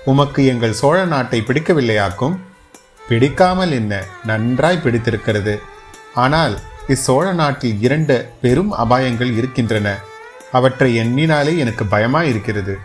உமக்கு 0.09 0.45
எங்கள் 0.45 0.73
சோழ 0.73 1.05
நாட்டை 1.05 1.43
பிடிக்கவில்லையாக்கும்? 1.47 2.35
பிடிக்காமல் 3.07 3.71
என்ன 3.71 4.03
நன்றாய் 4.25 4.79
பிடித்திருக்கிறது. 4.83 5.61
ஆனால் 6.13 6.59
இச்சோழ 6.87 7.33
நாட்டில் 7.33 7.81
இரண்டு 7.81 8.29
பெரும் 8.41 8.71
அபாயங்கள் 8.73 9.31
இருக்கின்றன. 9.35 9.97
அவற்றை 10.51 10.95
எண்ணினாலே 10.95 11.57
எனக்கு 11.57 11.85
பயமாய் 11.91 12.29
இருக்கிறது 12.33 12.77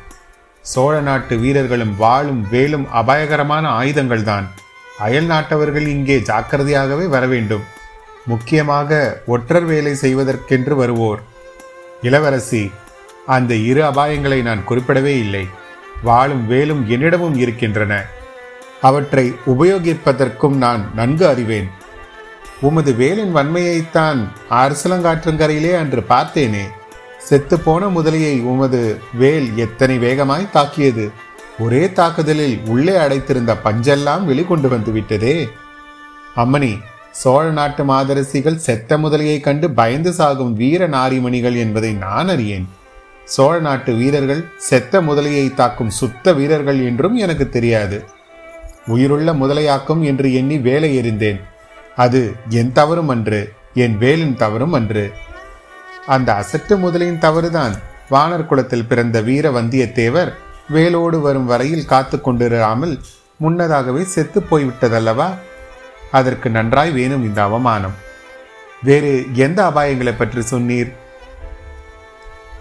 சோழ 0.63 1.01
நாட்டு 1.01 1.37
வீரர்களும் 1.37 1.95
வாளும் 1.97 2.43
வேலும் 2.51 2.91
அபாயகரமான 2.93 3.65
ஆயுதங்கள்தான். 3.81 4.49
அயல் 4.99 5.25
நாட்டவர்கள் 5.25 5.87
இங்கே 5.87 6.19
ஜாக்கிரதையாகவே 6.19 7.07
வர 7.09 7.27
வேண்டும் 7.27 7.63
முக்கியமாக 8.27 9.21
ஒற்றர் 9.27 9.65
வேலை 9.65 9.93
செய்வதற்கென்று 9.93 10.75
வருவோர். 10.75 11.23
இளவரசி 12.03 12.71
அந்த 13.27 13.55
இரு 13.55 13.83
அபாயங்களை 13.85 14.43
நான் 14.43 14.69
குறிப்பிடவே 14.69 15.15
இல்லை. 15.25 15.47
வாளும் 16.05 16.47
வேலும் 16.47 16.91
என்னிடமும் 16.91 17.37
இருக்கின்றன. 17.37 18.05
அவற்றை 18.81 19.35
உபயோகிப்பதற்கும் 19.47 20.57
நான் 20.57 20.91
நன்கு 20.95 21.27
அறிவேன். 21.27 21.69
உமது 22.61 22.93
வேலின் 22.93 23.37
வன்மையைத்தான் 23.37 24.29
அரசலங்காற்றங்கரையிலே 24.51 25.77
அன்று 25.79 26.05
பார்த்தேனே. 26.09 26.65
செத்துப்போன 27.31 27.89
முதலையை 27.89 28.43
உமது 28.43 29.01
வேல் 29.15 29.57
எத்தனை 29.57 29.99
வேகமாய் 29.99 30.51
தாக்கியது. 30.53 31.11
ஒரே 31.59 31.93
தாக்குதலில் 31.93 32.61
உள்ளே 32.67 32.93
அடைத்திருந்த 32.93 33.57
பஞ்செல்லாம் 33.65 34.25
வெளிக்கொண்டு 34.25 34.69
வந்துவிட்டதே. 34.69 35.49
அம்மணி 36.37 36.81
சோழ 37.11 37.51
நாட்டு 37.51 37.85
மாதரசிகள் 37.85 38.55
செத்த 38.55 38.99
முதலையை 38.99 39.41
கண்டு 39.41 39.71
பயந்து 39.71 40.13
சாகும் 40.13 40.55
வீர 40.55 40.89
நாரிமணிகள் 40.89 41.57
என்பதை 41.57 41.93
நான் 41.93 42.29
அறியேன். 42.29 42.69
சோழ 43.35 43.61
நாட்டு 43.61 43.93
வீரர்கள் 43.95 44.41
செத்த 44.69 45.01
முதலையை 45.01 45.55
தாக்கும் 45.55 45.93
சுத்த 45.99 46.33
வீரர்கள் 46.33 46.81
என்றும் 46.85 47.17
எனக்கு 47.17 47.49
தெரியாது. 47.49 47.99
உயிருள்ள 48.87 49.33
முதலையாக்கும் 49.33 50.01
என்று 50.01 50.29
எண்ணி 50.35 50.57
வேலை 50.59 50.91
எறிந்தேன். 51.01 51.41
அது 51.97 52.21
என் 52.49 52.73
தவறும் 52.73 53.09
அன்று 53.09 53.41
என் 53.75 53.97
வேலின் 53.99 54.37
தவறும் 54.37 54.73
அன்று. 54.73 55.05
அந்த 56.07 56.29
அசட்டு 56.41 56.77
முதலின் 56.79 57.19
தவறுதான். 57.19 57.75
வானர் 58.11 58.47
குலத்தில் 58.47 58.89
பிறந்த 58.91 59.21
வீர 59.21 59.51
வந்தியத்தேவர் 59.51 60.33
வேலோடு 60.69 61.21
வரும் 61.21 61.47
வரையில் 61.47 61.85
காத்து 61.85 62.19
கொண்டிராமல் 62.19 62.95
முன்னதாகவே 63.37 64.03
செத்து 64.15 64.41
போய்விட்டதல்லவா? 64.51 65.29
அதற்கு 66.11 66.51
நன்றாய் 66.51 66.91
வேணும் 66.91 67.25
இந்த 67.25 67.43
அவமானம். 67.43 67.97
வேறு 68.83 69.13
எந்த 69.47 69.59
அபாயங்களை 69.69 70.15
பற்றி 70.19 70.43
சொன்னீர்? 70.51 70.91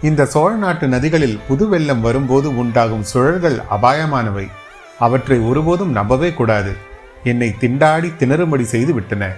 இந்த 0.01 0.25
சோழ 0.25 0.55
நாட்டு 0.55 0.87
நதிகளில் 0.87 1.39
புது 1.47 1.67
வெள்ளம் 1.67 2.01
வரும்போது 2.01 2.57
உண்டாகும் 2.57 3.03
சுழல்கள் 3.13 3.61
அபாயமானவை. 3.71 4.47
அவற்றை 4.99 5.39
ஒருபோதும் 5.39 5.91
நம்பவே 5.91 6.33
கூடாது. 6.33 6.75
என்னை 7.23 7.55
திண்டாடி 7.59 8.11
திணறும்படி 8.19 8.61
செய்து 8.61 8.93
விட்டன. 8.93 9.31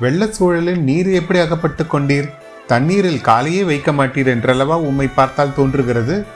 வெள்ளச் 0.00 0.32
சூழலில் 0.32 0.80
நீர் 0.80 1.06
எப்படி 1.06 1.38
அகப்பட்டுக் 1.38 1.94
கொண்டீர்? 1.94 2.30
தண்ணீரில் 2.66 3.20
காலையே 3.20 3.64
வைக்க 3.64 3.92
மாட்டீர் 3.92 4.26
என்றல்லவா 4.26 4.78
உம்மை 4.78 5.06
பார்த்தால் 5.06 5.54
தோன்றுகிறது? 5.54 6.26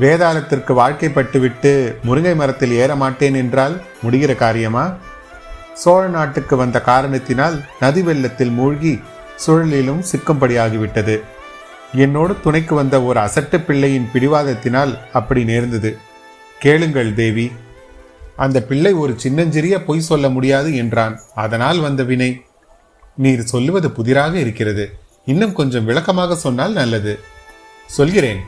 வேதாளத்திற்கு 0.00 0.72
வாழ்க்கைப்பட்டுவிட்டு 0.72 1.96
முருங்கை 2.06 2.34
மரத்தில் 2.34 2.72
ஏற 2.72 2.96
மாட்டேன் 2.96 3.34
என்றால் 3.34 3.80
முடிகிற 4.02 4.34
காரியமா? 4.34 4.92
சோழ 5.74 6.08
நாட்டுக்கு 6.08 6.56
வந்த 6.56 6.80
காரணத்தினால் 6.80 7.62
நதி 7.80 8.02
வெள்ளத்தில் 8.02 8.50
மூழ்கி 8.50 9.00
சுழலிலும் 9.46 10.02
சிக்கும்படியாகிவிட்டது. 10.12 11.20
என்னோடு 11.94 12.36
துணைக்கு 12.42 12.74
வந்த 12.74 13.02
ஒரு 13.02 13.20
அசட்டு 13.20 13.64
பிள்ளையின் 13.64 14.08
பிடிவாதத்தினால் 14.12 14.98
அப்படி 15.12 15.44
நேர்ந்தது. 15.44 15.96
கேளுங்கள் 16.58 17.14
தேவி. 17.14 17.52
அந்த 18.36 18.62
பிள்ளை 18.62 18.92
ஒரு 18.92 19.14
சின்னஞ்சிறிய 19.16 19.84
பொய் 19.84 20.00
சொல்ல 20.00 20.28
முடியாது 20.28 20.76
என்றான். 20.76 21.20
அதனால் 21.34 21.78
வந்த 21.78 22.02
வினை 22.02 22.40
நீர் 23.16 23.42
சொல்லுவது 23.42 23.90
புதிராக 23.90 24.38
இருக்கிறது. 24.38 24.98
இன்னும் 25.24 25.52
கொஞ்சம் 25.52 25.84
விளக்கமாக 25.84 26.34
சொன்னால் 26.34 26.72
நல்லது. 26.72 27.18
சொல்கிறேன். 27.86 28.38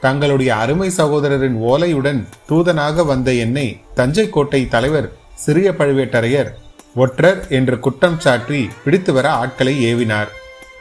தங்களுடைய 0.00 0.54
அருமை 0.54 0.90
சகோதரரின் 0.96 1.56
ஓலையுடன் 1.60 2.28
தூதனாக 2.46 3.04
வந்த 3.04 3.32
என்னை 3.32 3.80
தஞ்சை 3.94 4.30
கோட்டை 4.30 4.68
தலைவர் 4.68 5.12
சிறிய 5.34 5.70
பழுவேட்டரையர் 5.70 6.50
ஒற்றர் 6.94 7.48
என்று 7.48 7.80
குற்றம் 7.80 8.20
சாற்றி 8.20 8.70
பிடித்து 8.84 9.12
வர 9.12 9.30
ஆட்களை 9.30 9.94
ஏவினார். 9.94 10.28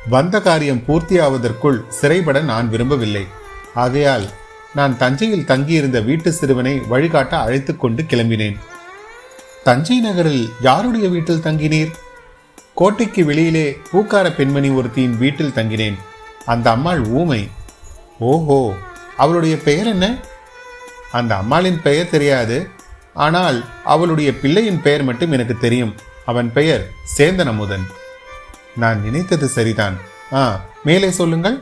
வந்த 0.10 0.42
காரியம் 0.42 0.84
பூர்த்தியாவதற்குள் 0.88 1.88
சிறைபட 1.88 2.42
நான் 2.42 2.70
விரும்பவில்லை. 2.70 3.28
ஆகையால் 3.74 4.30
நான் 4.74 4.98
தஞ்சையில் 4.98 5.46
தங்கியிருந்த 5.46 6.00
வீட்டு 6.00 6.32
சிறுவனை 6.32 6.82
வழிகாட்ட 6.90 7.40
அழைத்து 7.40 7.78
கொண்டு 7.78 8.04
கிளம்பினேன். 8.04 8.58
தஞ்சை 9.64 10.00
நகரில் 10.00 10.50
யாருடைய 10.62 11.10
வீட்டில் 11.10 11.42
தங்கினீர்? 11.42 11.92
கோட்டைக்கு 12.74 13.26
வெளியிலே 13.26 13.78
பூக்கார 13.92 14.36
பெண்மணி 14.36 14.70
ஒருத்தியின் 14.70 15.18
வீட்டில் 15.18 15.54
தங்கினேன். 15.56 15.98
அந்த 16.46 16.70
அம்மாள் 16.70 17.04
ஊமை. 17.04 17.50
ஓஹோ 18.20 18.74
அவளுடைய 19.18 19.58
பெயர் 19.58 19.88
என்ன? 19.88 20.18
அந்த 21.12 21.36
அம்மாளின் 21.36 21.82
பெயர் 21.82 22.10
தெரியாது. 22.10 22.68
ஆனால் 23.14 23.66
அவளுடைய 23.84 24.38
பிள்ளையின் 24.38 24.82
பெயர் 24.82 25.04
மட்டும் 25.04 25.32
எனக்கு 25.32 25.58
தெரியும். 25.58 25.96
அவன் 26.26 26.54
பெயர் 26.54 26.88
சேந்தன் 27.18 27.48
அமுதன். 27.48 27.88
நான் 28.76 29.02
நினைத்தது 29.02 29.48
சரிதான். 29.48 29.96
ஆ 30.34 30.66
மேலே 30.84 31.12
சொல்லுங்கள். 31.12 31.58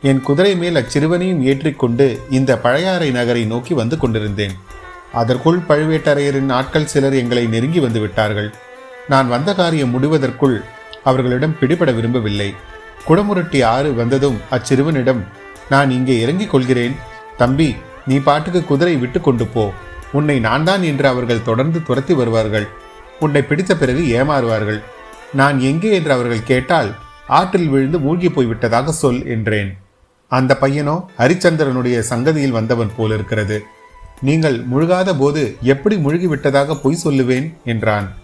என் 0.00 0.20
குதிரை 0.20 0.56
மேல் 0.56 0.76
அச்சிறுவனையும் 0.76 1.42
ஏற்றிக்கொண்டு 1.42 2.20
இந்த 2.30 2.58
பழையாறை 2.58 3.10
நகரை 3.10 3.44
நோக்கி 3.44 3.74
வந்து 3.74 3.98
கொண்டிருந்தேன். 3.98 4.54
அதற்குள் 5.12 5.60
பழுவேட்டரையரின் 5.68 6.52
ஆட்கள் 6.52 6.86
சிலர் 6.86 7.14
எங்களை 7.14 7.46
நெருங்கி 7.46 7.80
வந்து 7.80 8.00
விட்டார்கள். 8.00 8.54
நான் 9.08 9.28
வந்த 9.28 9.54
காரியம் 9.54 9.92
முடிவதற்குள் 9.94 10.64
அவர்களிடம் 11.04 11.56
பிடிபட 11.60 11.94
விரும்பவில்லை. 11.94 12.54
குடமுரட்டி 13.08 13.64
ஆறு 13.64 13.94
வந்ததும் 13.94 14.38
அச்சிறுவனிடம் 14.50 15.22
நான் 15.68 15.90
இங்கே 15.90 16.20
இறங்கிக் 16.20 16.50
கொள்கிறேன். 16.50 16.96
தம்பி 17.36 17.76
நீ 18.06 18.18
பாட்டுக்கு 18.18 18.64
குதிரை 18.64 18.96
விட்டு 18.96 19.20
கொண்டு 19.20 19.46
போ. 19.46 19.72
உன்னை 20.12 20.40
நான் 20.40 20.64
தான் 20.64 20.82
என்று 20.82 21.08
அவர்கள் 21.08 21.42
தொடர்ந்து 21.42 21.82
துரத்தி 21.82 22.14
வருவார்கள். 22.14 22.66
உன்னை 23.20 23.42
பிடித்த 23.42 23.76
பிறகு 23.76 24.02
ஏமாறுவார்கள். 24.18 24.80
நான் 25.32 25.60
எங்கே 25.60 25.90
என்று 25.92 26.12
அவர்கள் 26.12 26.42
கேட்டால் 26.42 26.96
ஆற்றில் 27.26 27.68
விழுந்து 27.68 27.98
மூழ்கி 27.98 28.28
போய்விட்டதாக 28.28 28.88
சொல் 28.88 29.26
என்றேன். 29.26 29.76
அந்த 30.28 30.58
பையனோ 30.60 31.04
ஹரிச்சந்திரனுடைய 31.18 31.98
சங்கதியில் 31.98 32.50
வந்தவன் 32.50 32.92
போல் 32.96 33.12
இருக்கிறது. 33.12 33.64
நீங்கள் 34.20 34.64
முழுகாத 34.64 35.16
போது 35.16 35.56
எப்படி 35.62 35.96
முழுகிவிட்டதாக 35.96 36.74
பொய் 36.74 37.02
சொல்லுவேன்? 37.04 37.52
என்றான். 37.64 38.14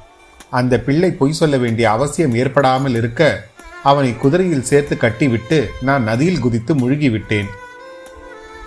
அந்த 0.51 0.81
பிள்ளை 0.81 1.11
பொய் 1.11 1.33
சொல்ல 1.33 1.57
வேண்டிய 1.57 1.91
அவசியம் 1.91 2.35
ஏற்படாமல் 2.35 2.95
இருக்க 2.95 3.49
அவனை 3.83 4.17
குதிரையில் 4.17 4.63
சேர்த்து 4.63 4.97
கட்டிவிட்டு 4.97 5.69
நான் 5.81 6.03
நதியில் 6.03 6.41
குதித்து 6.41 6.75
முழுகிவிட்டேன். 6.75 7.47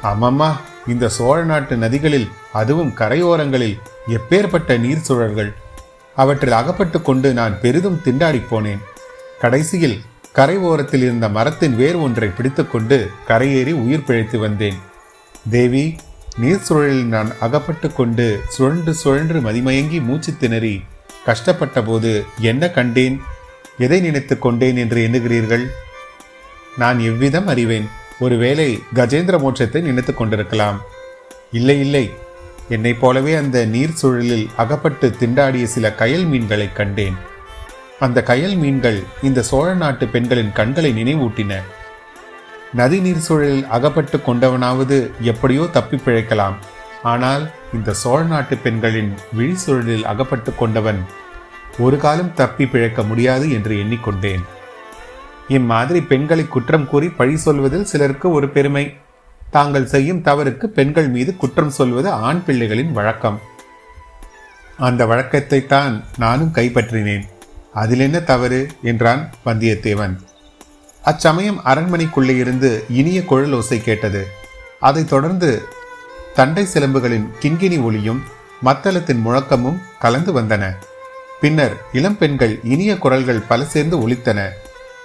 ஆமாம்மா 0.03 0.51
இந்த 0.87 1.09
சோழ 1.09 1.43
நாட்டு 1.43 1.75
நதிகளில் 1.75 2.27
அதுவும் 2.51 2.93
கரையோரங்களில் 2.93 3.77
எப்பேற்பட்ட 4.07 4.77
நீர் 4.77 5.07
சுழல்கள் 5.07 5.53
அவற்றில் 6.21 6.57
அகப்பட்டு 6.59 6.99
கொண்டு 7.01 7.29
நான் 7.39 7.55
பெரிதும் 7.63 8.01
திண்டாடிப் 8.05 8.49
போனேன் 8.51 8.83
கடைசியில் 9.41 9.97
கரை 10.37 10.57
ஓரத்தில் 10.69 11.01
இருந்த 11.01 11.27
மரத்தின் 11.37 11.75
வேர் 11.75 11.97
ஒன்றை 12.05 12.29
பிடித்துக்கொண்டு 12.29 12.97
கரையேறி 13.27 13.73
உயிர் 13.83 14.03
பிழைத்து 14.03 14.37
வந்தேன். 14.39 14.77
தேவி 15.49 15.85
நீர் 16.41 16.65
சுழலில் 16.67 17.07
நான் 17.15 17.29
அகப்பட்டு 17.39 17.87
கொண்டு 17.93 18.25
சுழன்று 18.55 18.93
சுழன்று 18.93 19.39
மதிமயங்கி 19.39 19.99
மூச்சு 20.01 20.37
திணறி 20.37 20.75
கஷ்டப்பட்ட 21.25 21.81
போது 21.83 22.11
என்ன 22.49 22.69
கண்டேன்? 22.69 23.15
எதை 23.77 23.99
நினைத்து 23.99 24.35
கொண்டேன் 24.39 24.77
என்று 24.83 24.99
எண்ணுகிறீர்கள்? 25.07 25.65
நான் 26.77 26.99
எவ்விதம் 26.99 27.47
அறிவேன்? 27.47 27.87
ஒருவேளை 28.19 28.69
கஜேந்திர 28.95 29.35
மோட்சத்தை 29.43 29.81
நினைத்து 29.81 30.13
கொண்டிருக்கலாம். 30.13 30.79
இல்லை 31.51 31.79
இல்லை. 31.79 32.05
என்னைப் 32.69 33.01
போலவே 33.01 33.33
அந்த 33.33 33.65
நீர் 33.65 33.97
சுழலில் 34.01 34.47
அகப்பட்டு 34.57 35.07
திண்டாடிய 35.19 35.63
சில 35.63 35.93
கயல் 35.99 36.25
மீன்களை 36.27 36.73
கண்டேன். 36.73 37.17
அந்த 37.99 38.23
கயல் 38.27 38.57
மீன்கள் 38.57 39.03
இந்த 39.23 39.41
சோழ 39.41 39.73
நாட்டு 39.73 40.07
பெண்களின் 40.07 40.51
கண்களை 40.51 40.91
நினைவூட்டின. 40.91 41.53
நதி 42.73 42.99
நீர் 42.99 43.23
சூழலில் 43.27 43.65
அகப்பட்டு 43.67 44.17
கொண்டவனாவது 44.17 44.97
எப்படியோ 45.21 45.67
தப்பி 45.71 45.97
பிழைக்கலாம். 45.97 46.57
ஆனால் 47.03 47.51
இந்த 47.73 47.93
சோழ 47.93 48.19
நாட்டு 48.23 48.57
பெண்களின் 48.57 49.13
விழி 49.33 49.55
சூழலில் 49.55 50.05
அகப்பட்டு 50.05 50.55
கொண்டவன் 50.55 51.01
ஒரு 51.79 51.97
காலம் 51.97 52.33
தப்பி 52.33 52.65
பிழைக்க 52.65 53.01
முடியாது 53.03 53.51
என்று 53.51 53.75
எண்ணிக்கொண்டேன். 53.75 54.45
இம்மாதிரி 55.47 56.01
பெண்களை 56.01 56.47
குற்றம் 56.47 56.87
கூறி 56.87 57.09
பழி 57.09 57.37
சொல்வதில் 57.37 57.85
சிலருக்கு 57.85 58.29
ஒரு 58.31 58.49
பெருமை. 58.49 58.85
தாங்கள் 59.51 59.85
செய்யும் 59.85 60.23
தவறுக்கு 60.23 60.65
பெண்கள் 60.65 61.07
மீது 61.07 61.35
குற்றம் 61.35 61.69
சொல்வது 61.69 62.11
ஆண் 62.11 62.43
பிள்ளைகளின் 62.47 62.91
வழக்கம். 62.91 63.41
அந்த 64.77 65.05
வழக்கத்தை 65.05 65.65
தான் 65.65 66.03
நானும் 66.17 66.51
கைப்பற்றினேன். 66.53 67.23
அதில் 67.73 67.99
என்ன 67.99 68.19
தவறு? 68.19 68.67
என்றான் 68.83 69.33
வந்தியத்தேவன். 69.45 70.15
அச்சமயம் 71.03 71.61
அரண்மனைக்குள்ளே 71.65 72.37
இருந்து 72.37 72.85
இனிய 72.89 73.25
குழல் 73.25 73.51
ஓசை 73.51 73.81
கேட்டது. 73.81 74.27
அதைத் 74.79 75.09
தொடர்ந்து 75.09 75.61
தண்டை 76.35 76.65
சிலம்புகளின் 76.65 77.27
கிங்கினி 77.39 77.81
ஒளியும் 77.81 78.23
மத்தளத்தின் 78.65 79.21
முழக்கமும் 79.21 79.81
கலந்து 79.99 80.41
வந்தன. 80.41 80.75
பின்னர் 81.41 81.77
இளம் 81.93 82.17
பெண்கள் 82.17 82.59
இனிய 82.63 82.97
குரல்கள் 82.97 83.43
பல 83.47 83.63
சேர்ந்து 83.63 84.09
ஒலித்தன. 84.09 84.49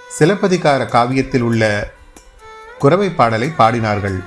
சிலப்பதிகார 0.09 0.83
காவியத்தில் 0.85 1.41
உள்ள 1.41 1.91
குறவை 2.83 3.09
பாடலை 3.19 3.49
பாடினார்கள். 3.57 4.17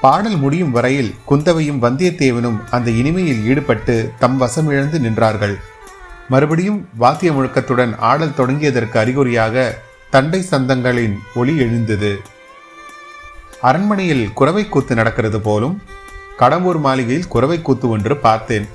பாடல் 0.00 0.36
முடியும் 0.42 0.74
வரையில் 0.76 1.14
குந்தவையும் 1.28 1.82
வந்தியத்தேவனும் 1.82 2.58
அந்த 2.70 2.88
இனிமையில் 3.00 3.42
ஈடுபட்டு 3.50 3.94
தம் 4.18 4.38
வசமிழந்து 4.40 4.98
நின்றார்கள். 5.06 5.56
மறுபடியும் 6.32 6.78
வாத்திய 7.02 7.30
முழக்கத்துடன் 7.32 7.92
ஆடல் 8.10 8.38
தொடங்கியதற்கு 8.38 8.96
அறிகுறியாக 9.02 9.66
தண்டை 10.10 10.40
சந்தங்களின் 10.50 11.16
ஒளி 11.34 11.54
எழுந்தது. 11.64 12.12
அரண்மனையில் 13.68 14.24
குறவை 14.38 14.64
கூத்து 14.68 14.94
நடக்கிறது 14.94 15.38
போலும் 15.40 15.76
கடம்பூர் 16.40 16.80
மாளிகையில் 16.86 17.30
குறவை 17.34 17.58
கூத்து 17.62 17.86
ஒன்று 17.88 18.16
பார்த்தேன். 18.26 18.66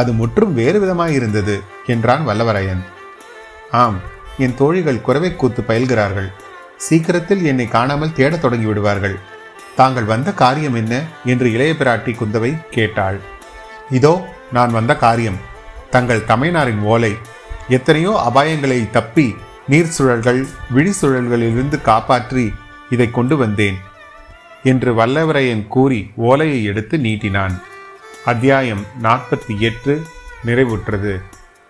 அது 0.00 0.10
முற்றும் 0.12 0.52
வேறு 0.54 0.78
விதமாயிருந்தது 0.82 1.56
என்றான் 1.86 2.24
வல்லவரையன். 2.28 2.82
ஆம் 3.82 3.98
என் 4.44 4.54
தோழிகள் 4.60 5.04
குறவை 5.06 5.30
கூத்து 5.36 5.62
பயில்கிறார்கள். 5.68 6.30
சீக்கிரத்தில் 6.86 7.42
என்னை 7.44 7.66
காணாமல் 7.66 8.16
தேடத் 8.18 8.40
தொடங்கி 8.40 8.66
விடுவார்கள் 8.66 9.16
தாங்கள் 9.76 10.06
வந்த 10.12 10.30
காரியம் 10.32 10.74
என்ன? 10.74 10.94
என்று 11.24 11.46
இளைய 11.52 11.72
பிராட்டி 11.78 12.12
குந்தவை 12.12 12.50
கேட்டாள். 12.70 13.18
இதோ 13.90 14.14
நான் 14.52 14.72
வந்த 14.72 14.92
காரியம். 14.96 15.38
தங்கள் 15.90 16.26
தமையனாரின் 16.28 16.82
ஓலை. 16.92 17.12
எத்தனையோ 17.68 18.12
அபாயங்களை 18.28 18.78
தப்பி 18.90 19.26
நீர் 19.68 19.94
சுழல்கள் 19.98 20.40
விழி 20.70 20.92
சுழல்களிலிருந்து 21.00 21.76
காப்பாற்றி 21.82 22.46
இதை 22.90 23.10
கொண்டு 23.10 23.36
வந்தேன் 23.36 23.78
என்று 24.62 24.90
வல்லவரையன் 24.94 25.66
கூறி 25.66 26.00
ஓலையை 26.28 26.64
எடுத்து 26.64 26.96
நீட்டினான். 26.98 27.54
அத்தியாயம் 28.24 28.82
நாற்பத்தி 29.02 29.54
எட்டு 29.58 29.94
நிறைவுற்றது. 30.46 31.14